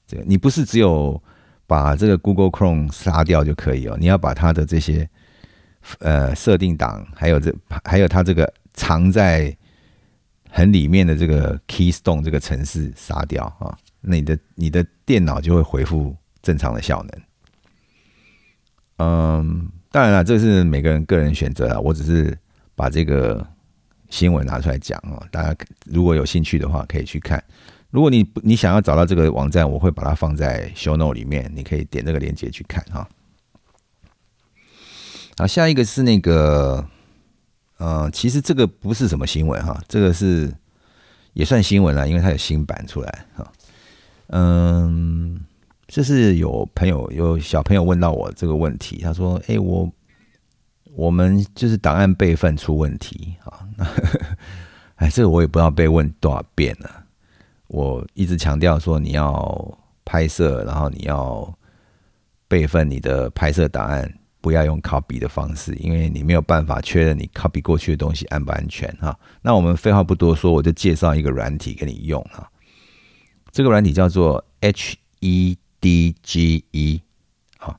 [0.06, 1.22] 这个，你不是只有
[1.66, 5.08] 把这个 Google Chrome 杀掉就可以哦，你要把它的这些。
[6.00, 7.54] 呃，设定档还有这
[7.84, 9.56] 还有它这个藏在
[10.50, 17.22] 很里面的这个 Keystone 这个程式杀掉啊，那你的你的电脑就会恢复正常的效能。
[18.96, 22.38] 嗯，当然了，这是每个人个人选择啊，我只是
[22.74, 23.42] 把这个
[24.10, 25.56] 新闻拿出来讲哦，大家
[25.86, 27.42] 如果有兴趣的话可以去看。
[27.88, 33.08] 如果你你想要找到这个网站，我会把它放在 Show Note 里面，你可以点这个链接去看哈。
[35.38, 36.86] 好，下一个是那个，
[37.78, 40.52] 呃，其实这个不是什么新闻哈，这个是
[41.32, 43.50] 也算新闻了，因为它有新版出来哈。
[44.26, 45.40] 嗯，
[45.88, 49.90] 就是有朋友有小朋友问到我这个问题，他说：“哎，我
[50.94, 53.66] 我们就是档案备份出问题啊。”
[54.96, 57.04] 哎，这个我也不知道被问多少遍了。
[57.68, 61.52] 我一直强调说，你要拍摄，然后你要
[62.48, 64.12] 备份你的拍摄档案。
[64.38, 69.18] 不要用 copy 的方式，因为你没有办法确认你 copy 过去的东西安不安全哈。
[69.42, 72.48] 那我们废话不多说，我就介绍一个软体给你用啊。
[73.50, 74.44] 这个软体叫做
[75.86, 77.00] HEDGE
[77.58, 77.78] 啊，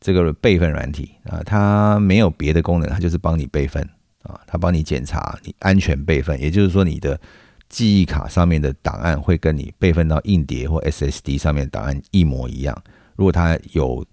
[0.00, 3.82] 这个备份软体啊，它没有别的功能，它就是帮你备份
[4.22, 7.20] 啊，它帮你检查你安全备份，也就是说你的
[7.68, 12.82] 记忆卡上面的档案会跟你备份到硬碟或 SSD 上面档案一模一样。
[13.16, 14.04] 如果它有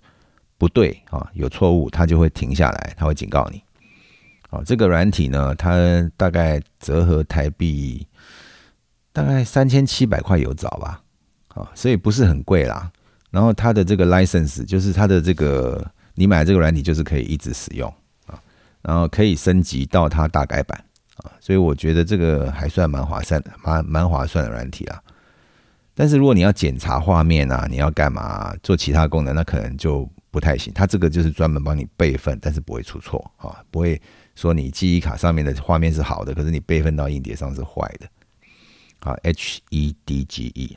[0.58, 3.62] 不对啊，有错误，它就会停下来，它会警告你。
[4.50, 5.76] 啊，这个软体呢，它
[6.18, 8.06] 大概折合台币
[9.12, 11.02] 大概三千七百块有找吧，
[11.50, 12.92] 啊，所以不是很贵啦。
[13.34, 17.92] 然后它的这个 license 就是它的这个你买这个软体就是可以一直使用
[18.28, 18.40] 啊
[18.84, 20.80] 然后可以升级到它大改版
[21.18, 25.02] 啊，所以我觉得这个还算蛮划算的，蛮蛮划算的软体啦。
[25.96, 30.72] 但是如果你要检查画面啊，你要干嘛做其他功能，那可能就不太行。
[30.74, 34.02] 它这个就是专门帮你备份，但是不会出错啊，不会
[34.36, 38.08] 说你记忆卡上面的画面是好的，可是你备份到硬碟上是坏的。
[39.02, 40.76] 好，H E D G E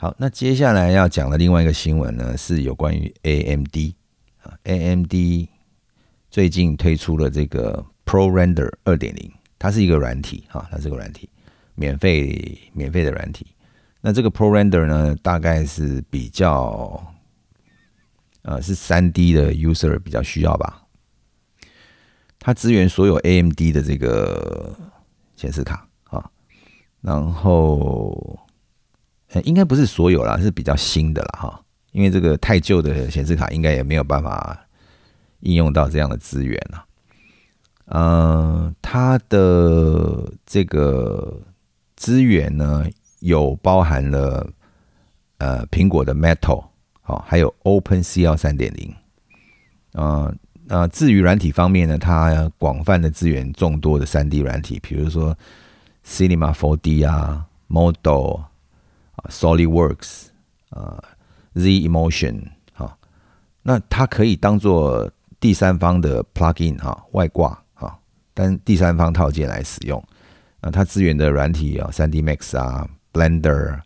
[0.00, 3.94] 好，那接下来要讲的另外一个新闻呢，是有关于 A M D
[4.42, 5.50] 啊，A M D
[6.30, 11.28] 最近推出了这个 Pro Render 二点零，它是一个软体哈，它是个软体。
[11.74, 13.48] 免费免费的软体，
[14.00, 17.14] 那这个 Pro Render 呢，大概是比较，
[18.40, 20.82] 呃，是三 D 的 user 比较需要吧。
[22.38, 24.74] 它支援所有 AMD 的这个
[25.36, 26.30] 显示卡啊，
[27.02, 28.40] 然后，
[29.32, 31.62] 呃，应该不是所有啦，是比较新的啦哈，
[31.92, 34.58] 因为这个太旧的显示卡应该也没有办法
[35.40, 36.84] 应用到这样的资源了。
[37.86, 41.40] 嗯，它的这个。
[41.96, 42.86] 资源呢，
[43.18, 44.50] 有包含了
[45.36, 46.64] 呃苹果的 Metal，
[47.02, 48.94] 好，还有 OpenCL 三点零，
[49.92, 50.32] 啊
[50.64, 55.36] 那至于软体方面呢，它广泛的资源众多的三 D 软体，比如说
[56.06, 58.44] Cinema 4D 啊，Model
[59.28, 60.26] ，SolidWorks
[60.70, 61.02] 啊
[61.54, 62.96] ，Z Emotion 哈，
[63.62, 67.98] 那它可以当做第三方的 plugin 哈，外挂哈，
[68.32, 70.02] 但第三方套件来使用。
[70.60, 73.80] 啊，它支援的软体啊，3D Max 啊，Blender、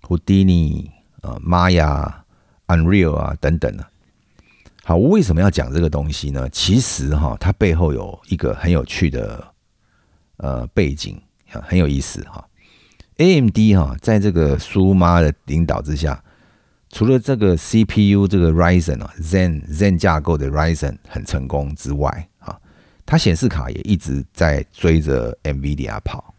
[0.00, 2.12] Houdini 啊，Maya、
[2.66, 3.86] Unreal 啊等等的。
[4.82, 6.50] 好，我为什么要讲这个东西呢？
[6.50, 9.46] 其实哈，它背后有一个很有趣的
[10.38, 12.44] 呃背景，很有意思哈。
[13.22, 16.20] AMD 哈，在这个苏妈的领导之下，
[16.90, 22.58] 除了这个 CPU 这个 Ryzen 啊，Zen Zen 架构的 Ryzen 很成功之外，啊
[23.06, 26.34] 它显示卡也一直在追着 NVIDIA 跑。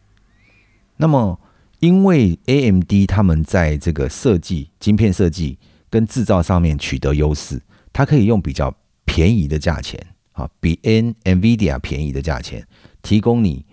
[0.97, 1.39] 那么，
[1.79, 5.57] 因为 AMD 他们在这个设计晶片设计
[5.89, 7.61] 跟制造上面取得优势，
[7.93, 9.97] 它可以用比较便宜的价钱，
[10.33, 12.67] 啊，比 N NVIDIA 便宜的价钱，
[13.01, 13.65] 提供你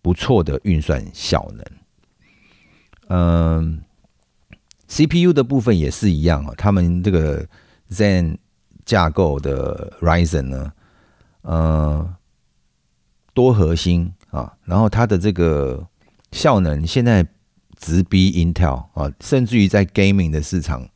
[0.00, 1.62] 不错的运算效能。
[3.08, 3.82] 嗯
[4.88, 7.46] ，CPU 的部分也是一样啊，他们这个
[7.90, 8.36] Zen
[8.84, 10.72] 架构的 Ryzen 呢，
[11.42, 12.16] 呃。
[13.36, 15.84] 多核心啊，然后它的这个
[16.30, 17.26] 效能现在
[17.76, 20.88] 直逼 Intel 啊，甚至于在 Gaming 的市场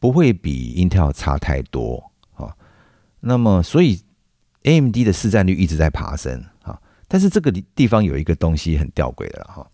[0.00, 2.56] 不会比 Intel 差太多啊。
[3.20, 4.02] 那么，所以
[4.64, 6.76] AMD 的市占率一直在爬升啊。
[7.06, 9.64] 但是这个地方有一个东西很吊诡的哈，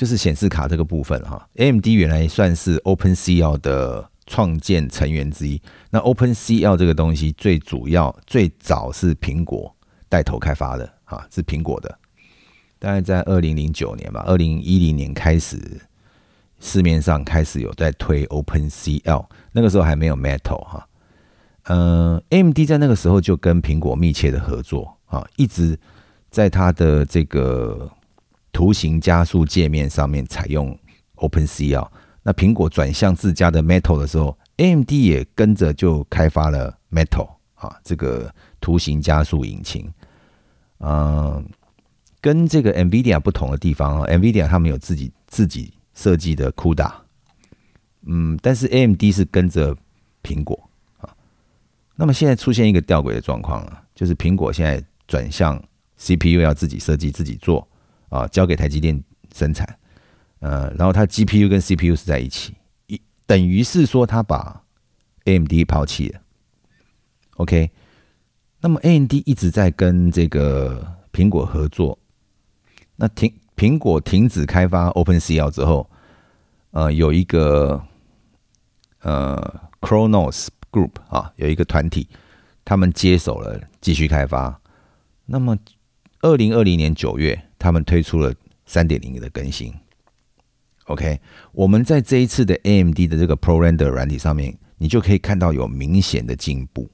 [0.00, 1.46] 就是显示卡这个部分哈。
[1.56, 5.60] AMD 原来算是 OpenCL 的创建成员之一，
[5.90, 9.76] 那 OpenCL 这个东西最主要最早是苹果。
[10.08, 11.98] 带头开发的啊，是苹果的。
[12.78, 15.58] 大概在二零零九年吧，二零一零年开始，
[16.60, 20.88] 市面上开始有在推 OpenCL，那个时候还没有 Metal 哈。
[21.64, 25.78] 嗯，AMD 在那个时候就跟苹果密切的合作啊，一直
[26.30, 27.86] 在它的这个
[28.52, 30.76] 图形加速界面上面采用
[31.16, 31.88] OpenCL。
[32.22, 39.90] 那苹果转向自家的 Metal 的时候，AMD 也跟着就开发了 Metal 啊，这个图形加速引擎。
[40.80, 41.44] 嗯，
[42.20, 46.90] 跟这个 NVIDIA 不同的地方啊，NVIDIA 他们有自己自己设计的 CUDA，
[48.06, 49.76] 嗯，但是 AMD 是跟着
[50.22, 50.58] 苹果
[50.98, 51.08] 啊。
[51.96, 55.62] 那么现在出现一个吊诡的状况了，就是苹果现在转向
[55.98, 57.66] CPU 要自己设计自己做
[58.10, 59.02] 啊，交给台积电
[59.34, 59.78] 生产，
[60.40, 62.54] 呃，然后它 GPU 跟 CPU 是在一起，
[62.86, 64.62] 一等于是说它把
[65.24, 66.20] AMD 抛弃了
[67.36, 67.70] ，OK。
[68.62, 71.98] 那么 AMD 一直在跟这个苹果合作，
[72.96, 75.88] 那停苹果停止开发 OpenCL 之后，
[76.72, 77.82] 呃，有一个
[79.00, 82.06] 呃 Chronos Group 啊，有一个团体，
[82.62, 84.60] 他们接手了继续开发。
[85.24, 85.56] 那么
[86.20, 88.34] 二零二零年九月，他们推出了
[88.66, 89.72] 三点零的更新。
[90.86, 91.20] OK，
[91.52, 96.90] 我们在这一次的 AMD 的这个 Pro Render 软体上面，你就可以看到有明显的进步。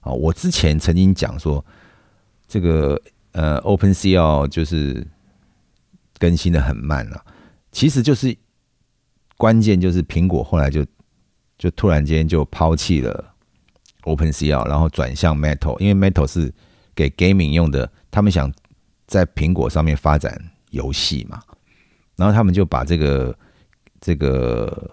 [0.00, 1.64] 啊，我之前曾经讲说，
[2.48, 3.00] 这个
[3.32, 5.06] 呃，OpenCL 就是
[6.18, 7.24] 更新的很慢了，
[7.70, 8.36] 其实就是
[9.36, 10.84] 关键就是苹果后来就
[11.58, 13.34] 就突然间就抛弃了
[14.02, 16.52] OpenCL，然后转向 Metal，因为 Metal 是
[16.94, 18.52] 给 Gaming 用的，他们想
[19.06, 20.38] 在苹果上面发展
[20.70, 21.40] 游戏嘛，
[22.16, 23.36] 然后他们就把这个
[24.00, 24.90] 这个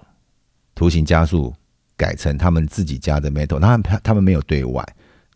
[0.76, 1.54] 图形加速
[1.98, 4.84] 改成他们自己家的 Metal，那他他们没有对外。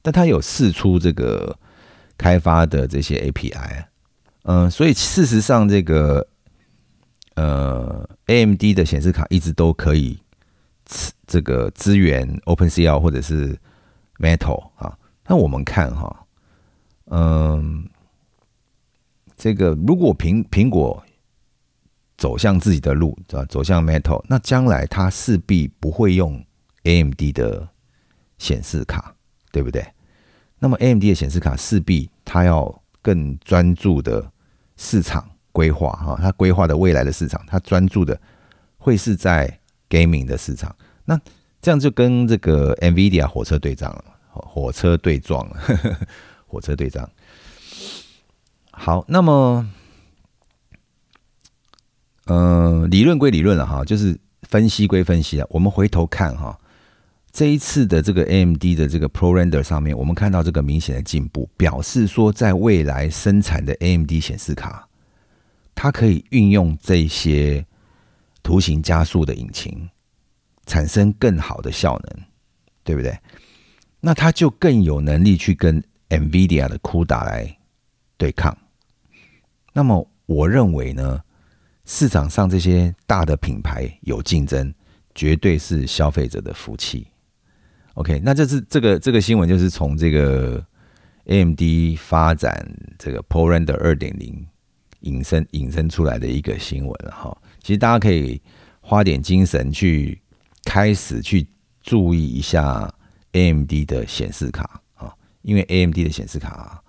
[0.03, 1.57] 但他有试出这个
[2.17, 3.83] 开发的这些 API，
[4.43, 6.25] 嗯，所以事实上这个
[7.35, 10.17] 呃 AMD 的显示卡一直都可以
[11.25, 13.57] 这个支援 OpenCL 或者是
[14.17, 14.97] Metal 啊。
[15.27, 16.25] 那我们看哈，
[17.07, 17.85] 嗯，
[19.38, 21.02] 这个如果苹苹果
[22.17, 26.43] 走向自己的路，啊，走向 Metal，那将来它势必不会用
[26.84, 27.69] AMD 的
[28.39, 29.15] 显示卡，
[29.52, 29.86] 对不对？
[30.58, 34.32] 那么 AMD 的显示卡势必它要更专注的
[34.76, 38.19] 市场规划哈，它规划的未来的市场，它专注的
[38.78, 40.76] 会是在 Gaming 的市场。
[41.06, 41.19] 那
[41.62, 45.60] 这样就跟这个 NVIDIA 火车对仗了，火车对撞了，
[46.47, 47.08] 火车对撞。
[48.77, 49.67] 好，那么。
[52.25, 55.47] 呃，理论归理论了哈，就是分析归分析了。
[55.49, 56.59] 我们回头看哈，
[57.31, 64.85] 这一次的这个 AMD 的这个 Pro Render 上面，我们看到这个明显的进步，表示说在未来生产的 AMD 显示卡，
[65.73, 67.65] 它可以运用这些
[68.43, 69.89] 图形加速的引擎，
[70.65, 72.25] 产生更好的效能，
[72.83, 73.17] 对不对？
[74.01, 77.57] 那它就更有能力去跟 NVIDIA 的 CUDA 来
[78.17, 78.57] 对抗。
[79.77, 81.21] 那么我认为呢？
[81.85, 84.73] 市场上这些大的品牌有竞争，
[85.13, 87.05] 绝对是消费者的福气。
[87.93, 90.65] OK，那这是这个这个新闻就是从这个
[91.25, 91.61] AMD
[91.95, 94.43] 发展这个 p o r e n d e r 二点零
[95.01, 97.37] 引申引申出来的一个新闻哈。
[97.61, 98.41] 其实大家可以
[98.81, 100.19] 花点精神去
[100.63, 101.47] 开始去
[101.83, 102.91] 注意一下
[103.33, 105.13] AMD 的显示卡啊，
[105.43, 106.83] 因为 AMD 的显示卡。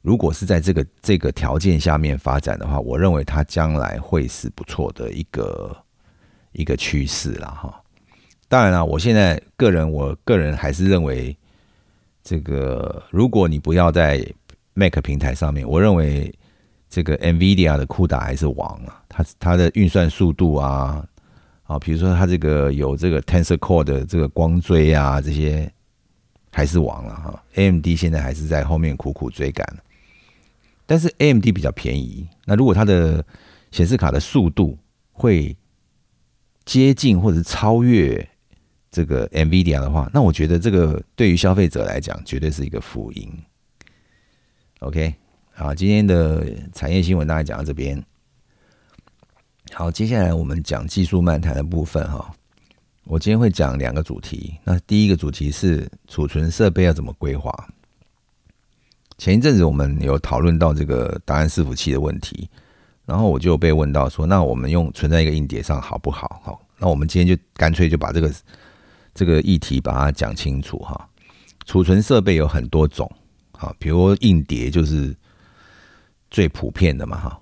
[0.00, 5.76] 如果是在这个这个条件下面发展的话，我认为它将来会是不错的一个
[6.52, 7.82] 一个趋势了哈。
[8.48, 11.36] 当然了，我现在个人我个人还是认为，
[12.22, 14.24] 这个如果你不要在
[14.72, 16.32] Mac 平台上面，我认为
[16.88, 19.02] 这个 NVIDIA 的酷达还是王啊。
[19.08, 21.04] 它它的运算速度啊，
[21.64, 25.70] 啊，比如说它这个有这个 Tensor Core 的这个光追啊，这些
[26.52, 27.42] 还是王了哈。
[27.56, 29.66] AMD 现在还是在后面苦苦追赶。
[30.88, 33.22] 但是 AMD 比较便宜，那如果它的
[33.70, 34.78] 显示卡的速度
[35.12, 35.54] 会
[36.64, 38.26] 接近或者超越
[38.90, 43.30] 这个 NVIDIA 的话，那我觉得这个对于消费者来讲绝对是一个福音。
[44.78, 45.14] OK，
[45.52, 48.02] 好，今天的产业新闻大概讲到这边。
[49.74, 52.34] 好，接下来我们讲技术漫谈的部分哈。
[53.04, 57.52] 我今天会讲两个主题，那第一个主题是储存设备要怎么规划。
[59.18, 62.48] 前一阵子我们有讨论到这个答案伺服器的问题，
[63.04, 68.32] 然后我就被问到说：“那我们用存在一个硬碟上好不好？”好，那我们今天就干脆就把这个
[69.12, 71.08] 这个议题把它讲清楚哈。
[71.66, 73.10] 储存设备有很多种，
[73.50, 75.14] 好，比如硬碟就是
[76.30, 77.40] 最普遍的嘛哈。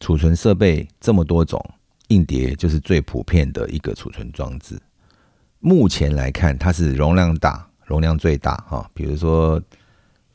[0.00, 1.62] 储存设备这么多种，
[2.08, 4.80] 硬碟就是最普遍的一个储存装置。
[5.60, 8.90] 目前来看，它是容量大，容量最大哈。
[8.94, 9.62] 比如说。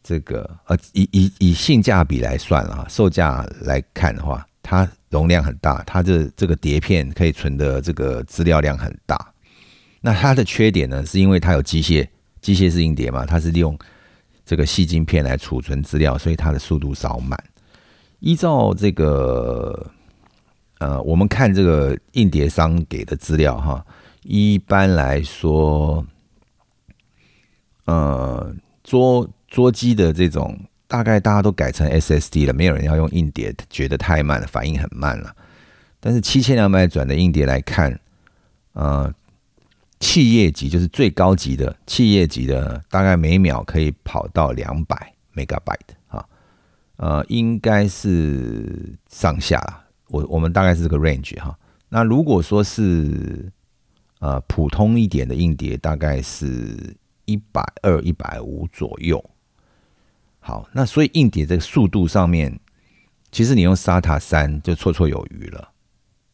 [0.03, 9.33] 这个呃，以以以性价比来算啊，售价来看的话，它容量很大，它的这个碟片可以存的这个资料量很大。
[10.01, 12.05] 那它的缺点呢，是因为它有机械
[12.41, 13.79] 机械式硬碟嘛，它是利用
[14.45, 17.41] 这个细晶片来储存资料，所以它的速度稍慢。
[18.19, 19.89] 依照这个
[20.79, 23.85] 呃，我们看这个硬碟商给的资料哈，
[24.23, 26.05] 一般来说，
[27.85, 29.25] 呃，桌。
[29.53, 35.31] 桌机的这种大概大家都改成 SSD 了，没有人要用硬碟，觉得太慢了，反应很慢了。
[35.99, 37.99] 但是七千两百转的硬碟来看，
[38.71, 39.13] 呃，
[39.99, 46.25] 企业级就是最高级的企业级的，大概每秒可以跑到两百 megabyte 啊，
[46.95, 49.83] 呃，应该是上下了。
[50.07, 51.55] 我我们大概是这个 range 哈。
[51.89, 53.51] 那如果说是
[54.17, 59.23] 呃普通一点的硬碟，大概是一百二、一百五左右。
[60.45, 62.59] 好，那所以硬碟这个速度上面，
[63.31, 65.69] 其实你用 SATA 三就绰绰有余了。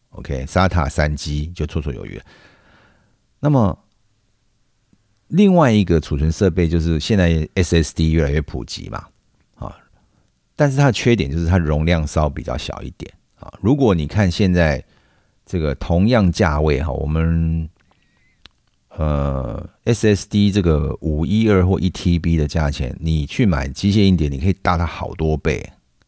[0.10, 2.20] OK，SATA 三 G 就绰绰有余。
[3.40, 3.78] 那么
[5.28, 9.06] 另外一个储存设备就是现在 SSD 越来越普及嘛，
[9.54, 9.78] 啊，
[10.56, 13.54] 但是它的缺点就是它容量稍比较小一点啊。
[13.62, 14.84] 如果你看现在
[15.46, 17.70] 这个同样价位哈，我们。
[18.90, 25.64] 呃，SSD 这个五一二或一 TB 的价钱，你去买机械硬碟，你可以大它好多倍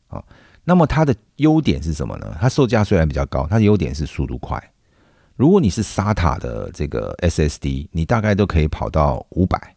[0.07, 0.23] 啊。
[0.63, 2.35] 那么它的优点是什么呢？
[2.39, 4.61] 它售价虽然比较高，它的优点是速度快。
[5.35, 9.75] 如果你是 SATA 的这个 SSD，你大概都可以跑到五百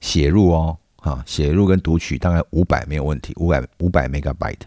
[0.00, 4.60] 写入哦，哈，写入跟读取大概五百没有问题，五百五百 megabyte。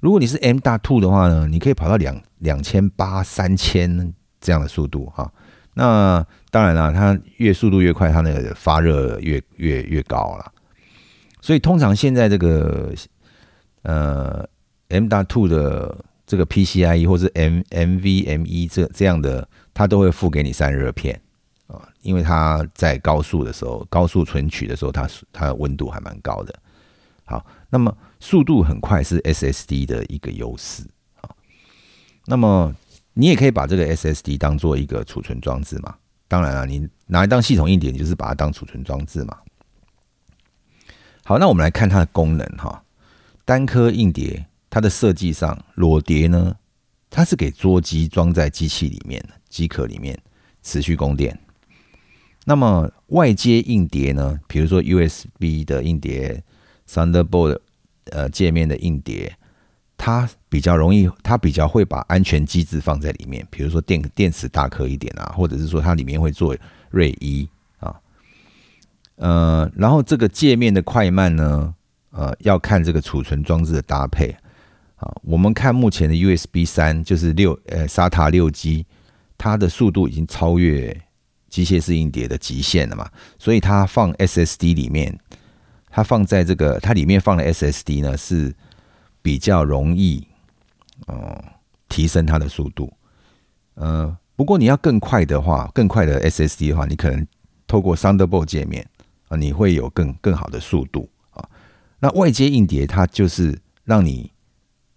[0.00, 5.32] 如果你是 M 大 two 的话呢，你可以跑到两两千八、三千这样的速度哈。
[5.74, 10.52] 那当然了，它越速度越快，它那个发热越越越高了。
[11.40, 12.92] 所以通常现在这个
[13.82, 14.46] 呃
[14.88, 21.18] M 大 two 的这个 PCIe 或者 M MVMe 这这样的，它都会附给你散热片
[21.68, 26.54] 啊，因为它在高速的时候，高速存取的时候，它它的温度还蛮高的。
[27.24, 30.82] 好，那么速度很快是 SSD 的一个优势
[31.20, 31.30] 啊。
[32.26, 32.74] 那么
[33.14, 35.94] 你也可以把这个 SSD 当做一个储存装置嘛。
[36.30, 39.36] 当然了，你拿来当系统硬碟，就是把它当储存装置嘛。
[41.24, 42.84] 好，那我们来看它的功能哈。
[43.44, 46.54] 单颗硬碟，它的设计上裸碟呢，
[47.10, 50.16] 它是给桌机装在机器里面的机壳里面
[50.62, 51.36] 持续供电。
[52.44, 56.40] 那么外接硬碟呢，比如说 USB 的硬碟、
[56.88, 57.58] Thunderbolt
[58.04, 59.36] 呃界面的硬碟。
[60.02, 66.56] 它比较容易，它比较会把安全机制放在里面，比如说电电池大颗一点啊，或者是说它里面会做
[66.88, 67.46] 锐一
[67.80, 67.94] 啊，
[69.16, 71.74] 呃，然后这个界面的快慢呢，
[72.12, 74.34] 呃，要看这个储存装置的搭配
[74.96, 75.12] 啊。
[75.22, 78.86] 我们看目前的 USB 三，就是六呃 SATA 六 G，
[79.36, 80.98] 它的速度已经超越
[81.50, 83.06] 机械式硬碟的极限了嘛，
[83.38, 85.18] 所以它放 SSD 里面，
[85.90, 88.54] 它放在这个它里面放的 SSD 呢是。
[89.22, 90.26] 比较容易，
[91.06, 91.42] 哦，
[91.88, 92.92] 提升它的速度。
[93.74, 97.26] 呃，不过你要更快的话，更快的 SSD 的话，你可能
[97.66, 98.86] 透过 Thunderbolt 界面
[99.28, 101.46] 啊，你会有更更好的速度啊。
[101.98, 104.32] 那外接硬碟它就是让你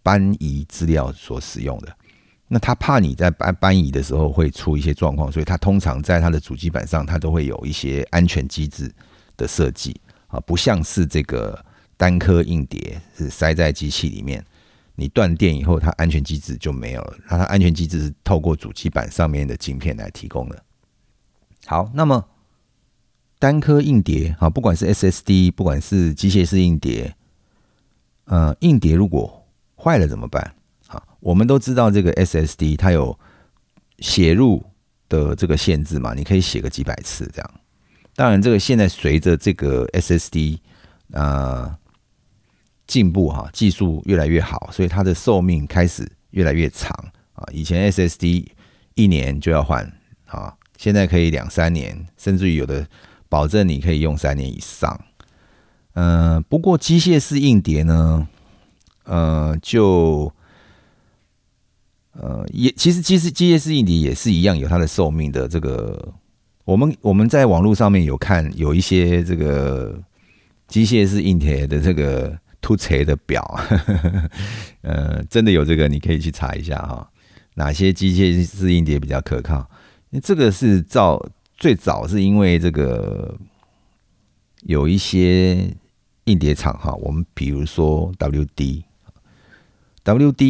[0.01, 1.95] 搬移资料所使用的。
[2.47, 8.93] 那它怕你在搬搬移的时候会出一些状况，所以它通常在它的主机板上，它都会有一些安全机制
[9.35, 11.65] 的设计啊，不像是这个。
[11.95, 14.43] 单颗硬碟是塞在机器里面，
[14.95, 17.17] 你断电以后，它安全机制就没有了。
[17.29, 20.63] 那它安全机制是透过主机板上面的镜片来提供的。
[21.65, 22.25] 好，那么
[23.39, 27.15] 单颗硬碟啊，不管是 SSD，不管是机械式硬碟，
[28.25, 30.55] 呃，硬碟如果坏了怎么办？
[30.87, 33.17] 啊，我们都知道这个 SSD 它有
[33.99, 34.65] 写入
[35.07, 37.51] 的这个限制嘛，你可以写个几百次这样。
[38.15, 40.59] 当然，这个现在随着这个 SSD
[41.11, 41.77] 呃。
[42.93, 46.95] 进步哈，技术越来越好，所以它的寿命开始越来越长
[47.33, 47.43] 啊。
[47.51, 48.45] 以前 SSD
[48.93, 49.83] 一年就要换
[50.27, 52.87] 啊，现在可以两三年，甚至于有的
[53.27, 55.05] 保证你可以用三年以上。
[55.93, 58.27] 嗯，不过机械式硬碟呢，
[59.05, 60.31] 呃，就
[62.11, 65.47] 呃也其实其实机械式硬碟也是一样有它的寿命的。
[65.47, 66.13] 这个
[66.63, 69.99] 我们我们在网络上面有看有一些这个
[70.67, 72.37] 机械式硬碟的这个。
[72.63, 73.43] 凸锤的表，
[74.81, 77.11] 呃，真的有这个，你可以去查一下哈。
[77.55, 79.69] 哪些机械式硬碟比较可靠？
[80.23, 81.23] 这个是照
[81.57, 83.37] 最早是因为这个
[84.61, 85.75] 有一些
[86.23, 88.85] 硬碟厂哈，我们比如说 WD，WD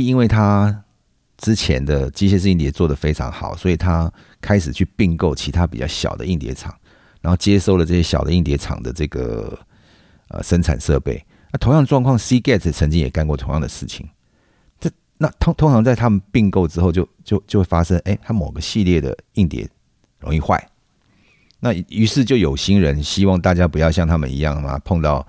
[0.04, 0.84] 因为它
[1.38, 6.74] 之前的机械式硬碟做的非常好，所以它开始去并购其他比较小的硬碟厂，
[7.22, 9.58] 然后接收了这些小的硬碟厂的这个
[10.28, 11.26] 呃生产设备。
[11.54, 14.10] 那同样状况，Cgate 曾经也干过同样的事情。
[14.80, 14.90] 这
[15.20, 19.70] 那通通常在他们并购之后，就就就会发生，哎，它某个系列的硬碟
[20.20, 20.68] 容易坏。
[21.60, 25.26] 那于是就有心人希望大家不要像他们一样嘛，碰到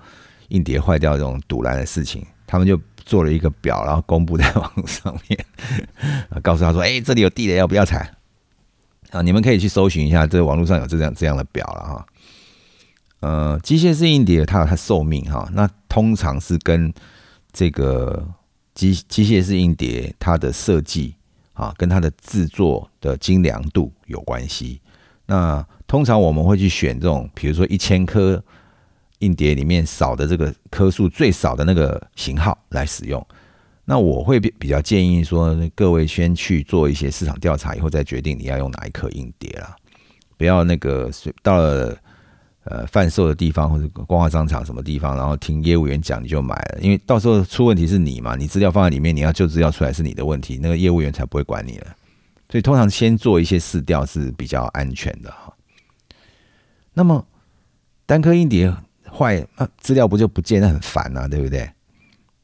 [0.49, 5.45] 硬碟坏掉这种堵拦的事情，他们就做了一个表，然后公布在网上面，
[6.41, 8.11] 告诉他说，哎，这里有地雷，要不要踩？
[9.11, 12.05] 啊，你们可以去搜寻一下，这网络上有这样这样的表了哈。
[13.25, 16.93] 呃，机械式硬碟它有它寿命哈，那通常是跟
[17.51, 18.23] 这个
[18.75, 21.15] 机机械式硬碟它的设计
[21.53, 24.79] 啊，跟它的制作的精良度有关系。
[25.25, 28.43] 那通常我们会去选这种，比如说一千颗
[29.19, 33.25] 硬碟里面少的这个颗数最少的那个型号来使用。
[33.85, 39.75] 那我会比比较建议说，各位先去做一些市场调查，以后再决定你要用哪一颗硬碟啦，
[40.37, 41.09] 不要那个
[41.41, 41.97] 到了。
[42.65, 51.95] 呃，贩售的地方或者光华商场什么地方，然后听业务员讲你就买了，因为到时候出问题是你嘛，你资料放在里面，你要旧资料出来是你的问题，那个业务员才不会管你了。
[52.49, 55.53] 所以通常先做一些试调是比较安全的哈。
[56.91, 57.23] 那么
[58.07, 58.75] 单颗硬碟
[59.15, 61.69] 坏，那资料不就不见，那很烦啊，对不对？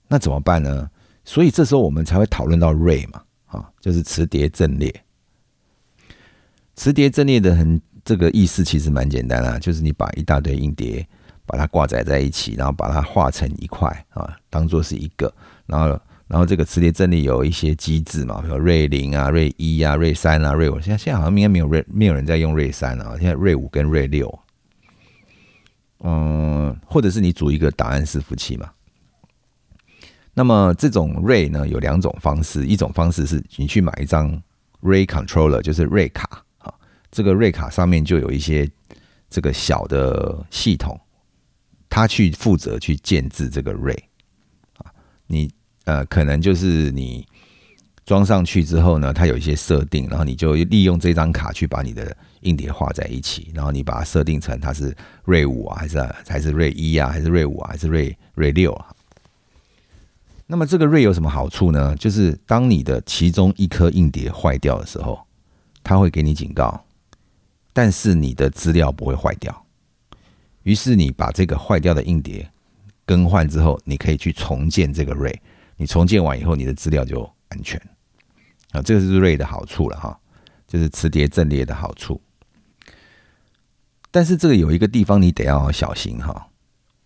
[0.07, 0.87] 那怎么办呢？
[1.25, 5.03] 所以这时候我们才会讨论到 RAY 嘛，啊，就是磁碟阵列，
[6.75, 7.81] 磁碟阵列的很。
[8.03, 11.07] 这个意思其实蛮简单啊，就是你把一大堆硬碟
[11.45, 15.33] 把它挂载在一起，然后把它画成一块啊，当做是一个，
[15.65, 15.87] 然后
[16.27, 24.39] 然后这个磁碟阵列有一些机制嘛，比如瑞零啊、瑞一啊、瑞三啊、瑞五，现在现在好像应该没有瑞没有人在用瑞三了，现在瑞五跟瑞六，
[25.99, 28.71] 嗯，或者是你组一个档案伺服器嘛。
[30.33, 34.41] 那么这种瑞呢有两种方式，一种方式是你去买一张
[34.81, 36.41] Ray Controller，就是瑞卡，
[37.11, 38.69] 这个瑞卡上面就有一些
[39.29, 40.99] 这个小的系统，
[41.89, 43.93] 它去负责去建制这个瑞
[44.77, 44.91] 啊，
[45.27, 45.51] 你
[45.83, 47.27] 呃可能就是你
[48.05, 58.87] 装上去之后呢，它有一些设定，然后你就利用这张卡去把你的硬碟画在一起，然后你把它设定成它是瑞五啊，还是还是瑞一啊，还是瑞五啊，还是瑞瑞六啊。
[60.47, 61.95] 那么这个瑞有什么好处呢？
[61.95, 65.19] 就是当你的其中一颗硬碟坏掉的时候，
[65.83, 66.83] 它会给你警告，
[67.73, 69.65] 但是你的资料不会坏掉。
[70.63, 72.49] 于是你把这个坏掉的硬碟
[73.05, 75.35] 更换之后，你可以去重建这个 Ray。
[75.77, 77.81] 你重建完以后，你的资料就安全。
[78.71, 80.19] 啊，这个是 Ray 的好处了哈，
[80.67, 82.21] 就是磁碟阵列的好处。
[84.11, 86.47] 但是这个有一个地方你得要小心哈，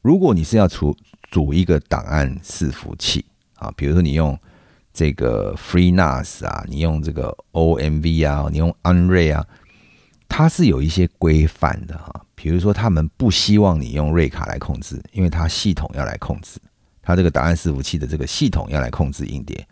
[0.02, 0.96] 如果你是要组
[1.32, 3.26] 组一个档案伺服器。
[3.56, 4.38] 啊，比如说你用
[4.94, 9.48] 这个 FreeNAS 啊，你用这个 OMV 啊，你用 UNRA 啊，
[10.28, 12.26] 它是有一些规范的哈。
[12.36, 16.60] 比如说，他们不希望你用瑞卡来控制，因为它系统要来控制，
[17.02, 19.66] 它这个档案伺服器的这个系统要来控制硬碟。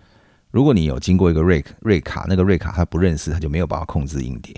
[0.49, 4.55] 如果你有经过一个瑞瑞卡，那个瑞卡它不认识，它就没有办法控制硬碟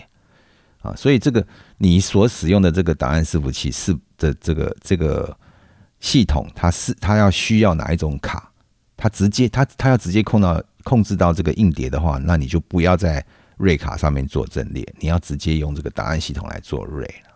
[0.81, 0.93] 啊。
[0.95, 1.45] 所以这个
[1.77, 5.35] 你所使用的这个档案伺服器是的这个这个
[5.99, 8.51] 系统，它是它要需要哪一种卡？
[8.95, 13.25] 它直接，它它要直接控到控制到这个硬碟的话，那你就不要再
[13.57, 17.31] 瑞卡上面做阵列，你要直接用这个档案系统来做瑞了。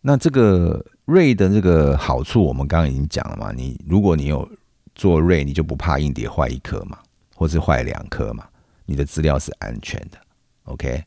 [0.00, 3.52] 那这个瑞的这个好处，我们刚刚已经讲了嘛。
[3.52, 4.48] 你如果你有
[4.94, 6.98] 做瑞，你就不怕硬碟坏一颗嘛，
[7.34, 8.44] 或是坏两颗嘛，
[8.86, 10.18] 你的资料是安全的。
[10.64, 11.04] OK，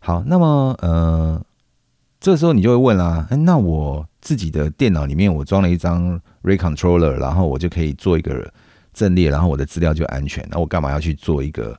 [0.00, 1.44] 好，那么呃，
[2.18, 6.20] 这时候你就会问啦，哎，那我自己的电脑里面我装了一张。
[6.44, 8.50] Ray Controller，然后我就可以做一个
[8.94, 10.46] 阵列，然后我的资料就安全。
[10.50, 11.78] 那我干嘛要去做一个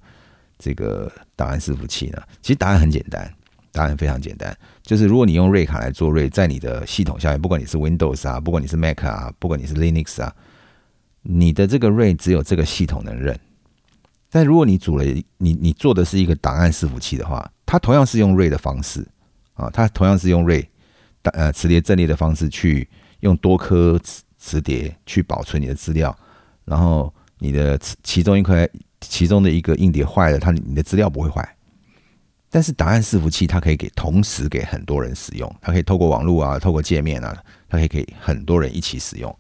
[0.60, 2.22] 这个档案伺服器呢？
[2.42, 3.34] 其实答案很简单，
[3.72, 10.36] 答案非常简单，就是如果你用瑞卡来做瑞，在你的系统下面，不管你是 Windows 啊，不管你是 Mac 啊，不管你是 Linux 啊，
[11.24, 13.40] 你的这个瑞只有这个系统能认。
[14.30, 15.04] 但如果你组了
[15.38, 19.04] 你你做的是一个档案伺服器的话，它同样是用瑞的方式
[19.54, 20.70] 啊，它同样是用瑞
[21.24, 22.88] 呃磁碟阵列的方式去
[23.22, 23.98] 用多颗。
[24.00, 26.18] 磁磁碟去保存你的资料，
[26.64, 28.66] 然后你的其中一块、
[29.02, 31.56] 其中的一个硬碟坏了，它你的资料不会坏。
[32.52, 39.34] 但是档案伺服器它可以给同时给很多人使用，它可以透过网络啊，透过界面啊，它可以给很多人一起使用。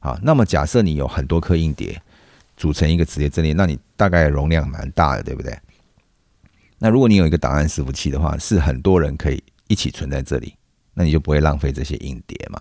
[0.00, 2.00] 好，那么假设你有很多颗硬碟
[2.56, 5.56] 组成一个磁碟阵列，那你大概容量蛮大的，对不对？
[6.78, 10.54] 那如果你有一个档案伺服器的话，是很多人可以一起存在这里，
[10.94, 12.60] 那你就不会浪费这些硬碟嘛。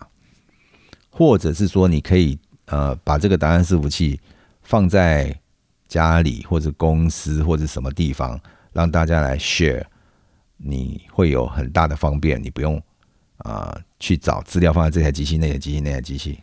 [1.10, 4.20] 或者是说，你可以呃把这个档案伺服器
[4.62, 5.36] 放在
[5.90, 8.40] 家里或者公司或者什么地方，
[8.72, 9.84] 让大家来 share，
[10.56, 12.82] 你会有很大的方便，你不用
[13.40, 16.40] 啊去找资料放在这台机器、那台机器、那台机器。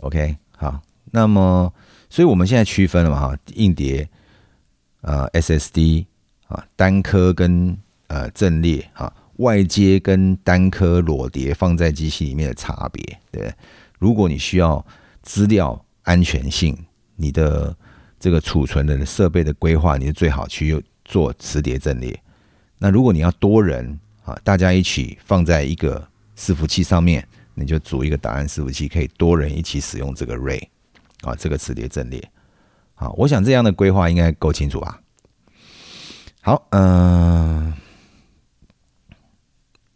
[0.00, 0.80] OK，好，
[1.10, 1.70] 那么
[2.08, 4.08] 所以我们现在区分了嘛哈，硬碟
[5.02, 6.06] 呃 SSD
[6.46, 7.76] 啊单颗跟
[8.06, 9.12] 呃阵列啊。
[9.38, 13.52] 外接跟单颗裸碟放在机器里面的差别，对
[13.98, 14.86] 如果你需要
[15.22, 16.78] 资料安全性，
[17.16, 17.76] 你的
[18.24, 22.18] 这个储存的设备的规划，你是最好去做磁碟阵列。
[22.78, 26.02] 那如果你要多人啊，大家一起放在一个
[26.34, 30.66] 伺服器上面，你就组一个档案伺服器，可以多人一起使用这个 Ray
[31.20, 32.26] 啊，这个磁碟阵列。
[32.94, 34.98] 好，我想这样的规划应该够清楚吧？
[36.40, 37.74] 好，嗯。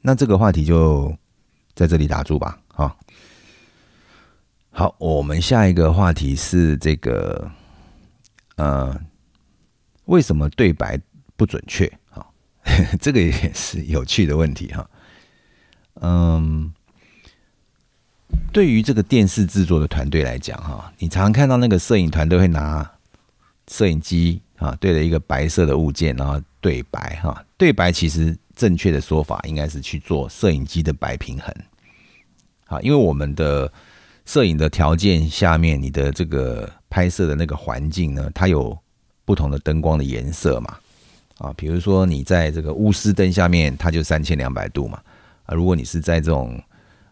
[0.02, 1.16] 那这个话题就
[1.74, 2.94] 在这里打住吧，好。
[4.70, 7.50] 好，我们下一个话题是这个，
[8.58, 8.94] 呃，
[10.04, 11.00] 为什么对白
[11.36, 11.90] 不准确？
[12.10, 12.26] 哈，
[13.00, 14.90] 这个也是有趣的问题哈。
[16.02, 16.70] 嗯，
[18.52, 22.88] 对于这个电视制作的团队来讲，哈，你常常看到那个摄影团队会拿
[23.68, 28.36] 摄影机啊对着一个白色的物件，然后对白哈，对白其实。
[28.58, 31.54] 正确的说法应该是去做摄影机的白平衡，
[32.66, 33.72] 好，因为我们的
[34.26, 38.76] 摄影的条件下面，你的这个拍摄的那个环境呢，它有
[39.24, 40.76] 不同的灯光的颜色嘛，
[41.38, 44.98] 啊，比如说你在这个钨丝灯下面，它就三千两百度嘛，
[45.44, 46.58] 啊，如果你是在这种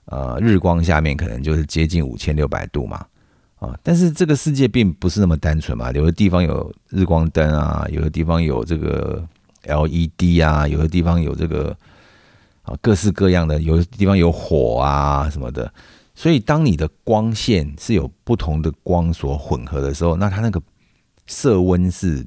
[0.07, 3.05] 呃日光下面可能就是接近五千六百度嘛，
[3.59, 9.23] 啊，但是这个世界并不是那么单纯嘛，有的地方有日光灯啊，有的地方有这个
[9.65, 11.77] LED 啊，有的地方有这个
[12.63, 15.71] 啊各式各样的，有的地方有火啊什么的，
[16.17, 20.61] 所以当你的光线是有不同的光所混合的时候，那它那个
[21.27, 22.27] 色温是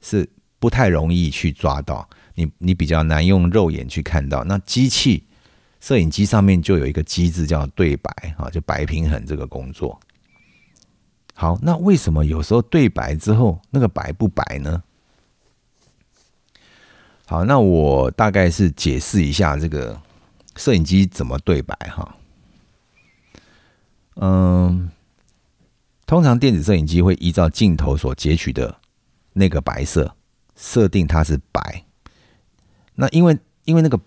[0.00, 2.08] 是不太容易去抓到。
[2.34, 5.24] 你你比较难用肉眼去看到，那机器
[5.78, 10.00] 摄影机上面就有一个机制叫对白啊，就白平衡这个工作。
[11.34, 14.82] 好，那为什么有时候对白之后那个白不白呢？
[17.26, 20.00] 好，那我大概是解释一下这个
[20.56, 22.16] 摄影机怎么对白哈。
[24.16, 24.90] 嗯，
[26.06, 28.76] 通常电子摄影机会依照镜头所截取的
[29.32, 30.14] 那个白色
[30.54, 31.84] 设定它是白。
[32.94, 33.98] 那因为因为那个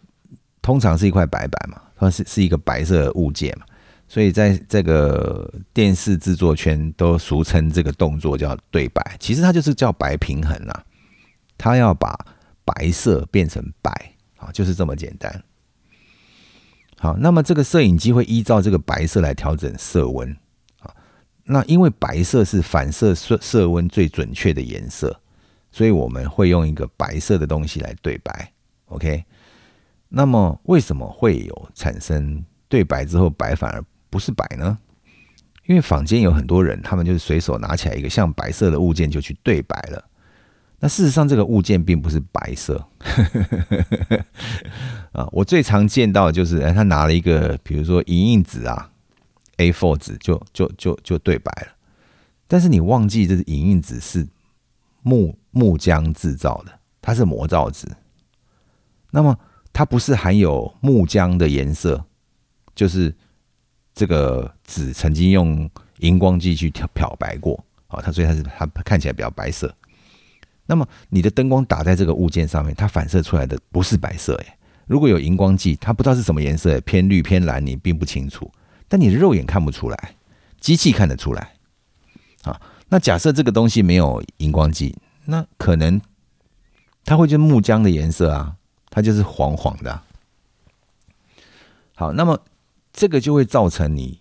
[0.62, 3.66] 通常是一块白板嘛，它是是一个白色物件嘛，
[4.08, 10.86] 所以在这个电视制作圈都俗称这个动作叫对白，其实它就是叫白平衡啊，
[11.58, 12.18] 它要把
[12.64, 13.92] 白色变成白
[14.38, 15.44] 啊，就是这么简单。
[17.00, 20.36] 好，那么这个摄影机会依照这个白色来调整色温
[20.80, 20.92] 啊，
[21.44, 25.20] 那因为白色是反射色色温最准确的颜色，
[25.72, 28.52] 所以我们会用一个白色的东西来对白。
[28.88, 29.24] OK，
[30.10, 34.78] 那么为什么会有产生对白之后白反而不是白呢？
[35.68, 40.07] 因为坊间有很多人，他们就是随手拿起来一个像白色的物件就去对白了。
[40.80, 42.88] 那事实上这个物件并不是白色。
[45.12, 48.92] 啊，我最常见到的就是，哎，他拿了一个，比如说银印纸啊
[49.58, 51.74] ，A4 纸就就就就对白了。
[52.48, 54.28] 但是你忘记这是银印纸是
[55.02, 56.72] 木木浆制造的，
[57.02, 57.88] 它是磨造纸。
[59.10, 59.36] 那么
[59.74, 62.06] 它不是含有木浆的颜色，
[62.76, 63.16] 就是
[63.96, 65.68] 这个纸曾经用
[65.98, 69.74] 荧光剂去漂漂白过啊，它所以它是它看起来比较白色。
[70.68, 74.54] 那么你的灯光打在这个物件上面，它反射出来的不是白色诶。
[74.86, 78.52] 如果有荧光剂，它不知道是什么颜色，偏绿偏蓝，你并不清楚。
[78.88, 80.16] 但你的肉眼看不出来，
[80.60, 81.54] 机器看得出来。
[82.44, 84.96] 啊，那假设这个东西没有荧光剂，
[85.26, 86.00] 那可能
[87.04, 88.54] 它会就木浆的颜色啊。
[88.90, 90.02] 它就是黄黄的。
[91.94, 92.40] 好，那么
[92.92, 94.20] 这个就会造成你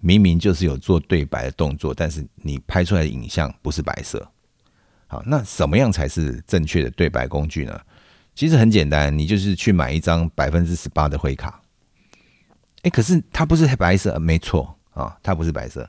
[0.00, 4.26] 明明就是有做对白的动作，但是你拍出来的影像不是白色。
[5.06, 7.80] 好，那什么样才是正确的对白工具呢？
[8.34, 11.60] 其实很简单，你就是去买一张百分之十八的灰卡。
[12.82, 15.88] 哎，可是它不是白色，没错啊，它不是白色。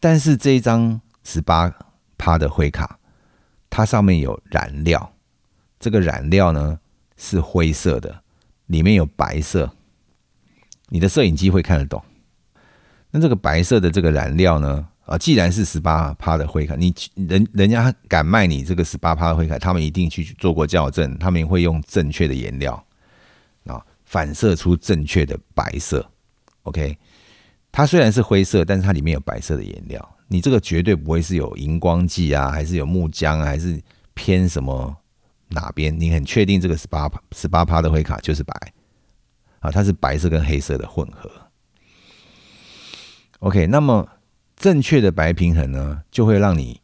[0.00, 1.72] 但是这一张十八
[2.16, 2.98] 趴的灰卡，
[3.68, 5.14] 它上面有染料，
[5.78, 6.78] 这个染料呢？
[7.18, 8.22] 是灰色的，
[8.66, 9.70] 里面有白色，
[10.88, 12.02] 你的摄影机会看得懂。
[13.12, 14.88] 那这个白色的这个染料呢？
[15.04, 22.82] 啊，既然是十八趴的灰卡，你人人家敢卖你这个十八趴的灰卡，他们一定去做过校正，他们会用正确的颜料
[23.66, 26.08] 啊，反射出正确的白色。
[26.62, 26.96] OK，
[27.70, 33.82] 它虽然是灰色，但是它里面有白色的颜料，你这个绝对不会是有荧光剂啊，还是有木浆，啊还是
[34.14, 34.96] 偏什么？
[35.48, 38.54] 哪边你很确定这个十八十八趴的灰卡就是白
[39.58, 39.70] 啊？
[39.70, 41.30] 它是白色跟黑色的混合。
[43.40, 44.08] OK，那么
[44.62, 46.80] 正确的白平衡呢，就会让你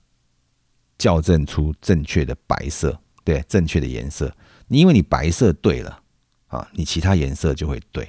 [0.98, 4.34] 校正出正确的白色，对，正确的颜色。
[4.66, 6.02] 你因为你白色对了
[6.48, 8.02] 啊，你其他颜色就会对，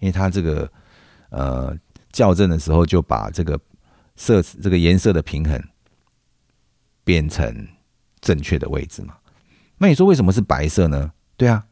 [0.00, 0.70] 因为它这个
[1.30, 1.74] 呃
[2.12, 3.58] 校正的时候就把这个
[4.16, 5.58] 色这个颜色的平衡
[7.02, 7.68] 变成
[8.20, 9.16] 正确的位置嘛。
[9.78, 11.10] 那你说为什么是白色呢？
[11.38, 11.64] 对啊，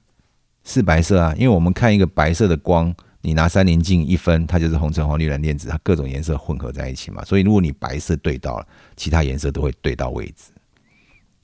[0.65, 2.95] 是白色啊，因为我们看一个白色的光，
[3.29, 7.23] 你拿三棱镜一分，它就是红橙黄绿蓝靛紫，它各种颜色混合在一起嘛。
[7.27, 8.67] 所以如果你白色对到了，
[8.97, 10.51] 其他颜色都会对到位置。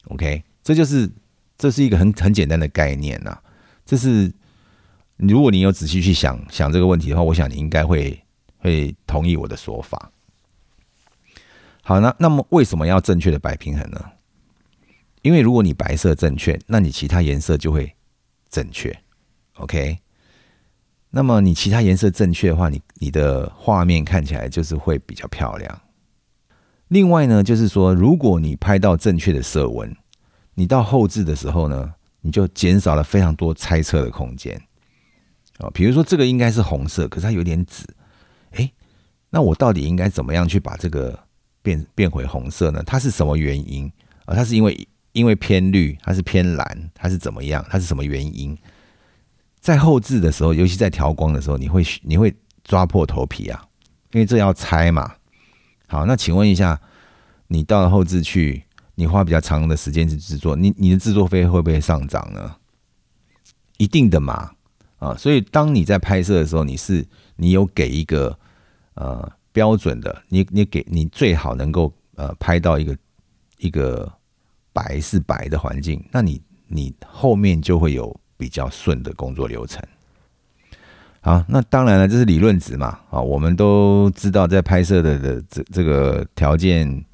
[0.08, 1.10] OK，这就是
[1.58, 3.38] 这是一个很很简单的概念呐。
[3.84, 4.32] 这是
[5.18, 8.18] 如果你有仔细去想想这个问题的话，我想你应该会
[8.56, 10.10] 会同意我的说法。
[11.82, 14.02] 好，那那么为什么要正确的摆平衡呢？
[15.20, 17.94] 因为如果你白色正确，那你其他颜色就会
[18.48, 18.98] 正确
[19.56, 19.98] ，OK？
[21.16, 25.80] 那么你其他颜色正确的话，你你的画面看起来就是会比较漂亮。
[26.88, 29.96] 另外呢，就是说，如果你拍到正确的色温，
[30.54, 34.60] 你到后置的时候呢，你就减少了非常多猜测的空间。
[35.58, 37.86] 啊，比如说这个应该是红色，可是它有点紫，
[38.50, 38.68] 哎，
[39.30, 41.16] 那我到底应该怎么样去把这个
[41.62, 42.82] 变变回红色呢？
[42.84, 43.90] 它是什么原因
[44.24, 44.34] 啊？
[44.34, 47.64] 它是因为因为偏绿，它是偏蓝，它是怎么样？
[47.70, 48.58] 它是什么原因？
[49.64, 52.30] 在后置的时候，尤其在调光的时候，你会你会
[52.64, 53.64] 抓破头皮啊，
[54.12, 55.14] 因为这要拆嘛。
[55.86, 56.78] 好，那请问一下，
[57.48, 58.62] 你到了后置去，
[58.94, 62.54] 你花比较长的时间去制作，你你的制作费会不会上涨呢？
[63.78, 64.50] 一定的嘛，
[64.98, 67.02] 啊，所以当你在拍摄的时候，你是
[67.36, 68.38] 你有给一个
[68.96, 72.94] 呃标准的，你你给你最好能够呃拍到一个
[73.56, 74.12] 一个
[74.74, 79.82] 白是白的环境，那你你后面就会有比较顺的工作流程。
[81.20, 87.04] 好，那当然了，这是理论值嘛，啊，我们都知道在拍摄的的这这个条件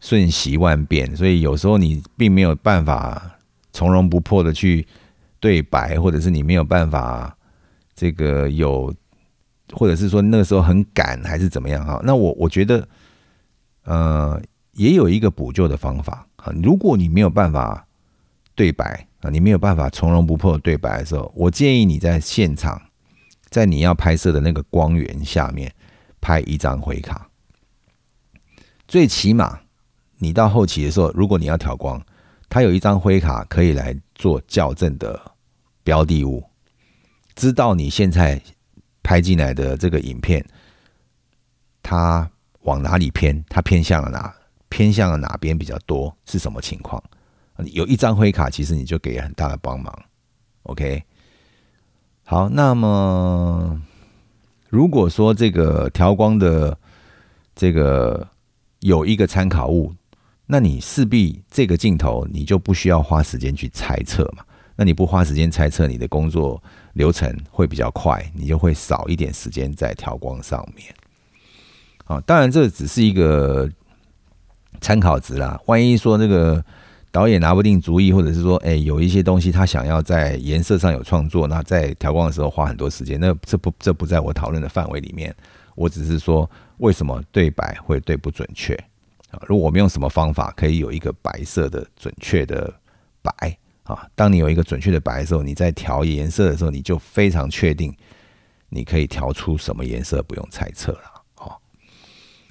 [0.00, 3.38] 瞬息万变，所以有时候你并没有办法
[3.72, 4.86] 从容不迫的去。
[5.42, 7.34] 对白，或者是你没有办法，
[7.94, 8.94] 这个有，
[9.72, 11.98] 或者是说那个时候很赶，还是怎么样哈？
[12.04, 12.86] 那我我觉得，
[13.84, 14.38] 呃，
[14.72, 16.52] 也有一个补救的方法啊。
[16.62, 17.86] 如果你没有办法
[18.54, 22.80] 对白啊，你没有办法从容不迫对白的时候，我建议你在现场，
[23.48, 25.72] 在你要拍摄的那个光源下面
[26.20, 27.28] 拍一张灰卡。
[28.88, 29.60] 最起码，
[30.18, 32.02] 你到后期的时候，如果你要调光，
[32.48, 35.20] 它有一张灰卡可以来做校正的。
[35.82, 36.44] 标的物，
[37.34, 38.40] 知道你现在
[39.02, 40.44] 拍进来的这个影片，
[41.82, 43.42] 它往哪里偏？
[43.48, 44.32] 它偏向了哪？
[44.68, 46.14] 偏向了哪边比较多？
[46.26, 47.02] 是什么情况？
[47.66, 49.92] 有一张灰卡，其实你就给很大的帮忙。
[50.64, 51.02] OK，
[52.24, 53.80] 好，那么
[54.68, 56.76] 如果说这个调光的
[57.54, 58.28] 这个
[58.80, 59.92] 有一个参考物，
[60.46, 64.44] 那你势必这个镜头你就不需要花时间去猜测嘛。
[64.76, 66.62] 那你不花时间猜测，你的工作
[66.94, 70.94] 流程会比较快，你就会少一点时间在调光上面。
[72.04, 73.70] 啊，当然这只是一个
[74.80, 75.60] 参考值啦。
[75.66, 76.64] 万一说那个
[77.12, 85.34] 导演拿不定主意，或者是说，哎，有一些东西他想要在颜色上有创作，那在调光的时候花很多时间，那这不这不在我讨论的范围里面。
[85.74, 86.48] 我只是说，
[86.78, 88.74] 为什么对白会对不准确
[89.30, 89.42] 啊？
[89.46, 92.72] 如果我们用什么方法可以有一个白色的准确的
[93.22, 93.56] 白？
[93.84, 97.92] 啊，当你有一个准确的白的时候，你在调颜色的时候，你就非常确定
[98.68, 101.22] 你可以调出什么颜色，不用猜测了。
[101.38, 101.56] 哦，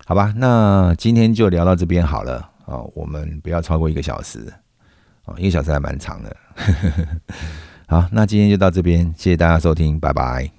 [0.05, 2.49] 好吧，那今天就聊到这边好了。
[2.69, 4.53] 啊，我们不要超过一个小时。
[5.25, 6.35] 啊，一个小时还蛮长的。
[7.87, 10.58] 好，那今天就到这边，谢谢大家收听，拜拜。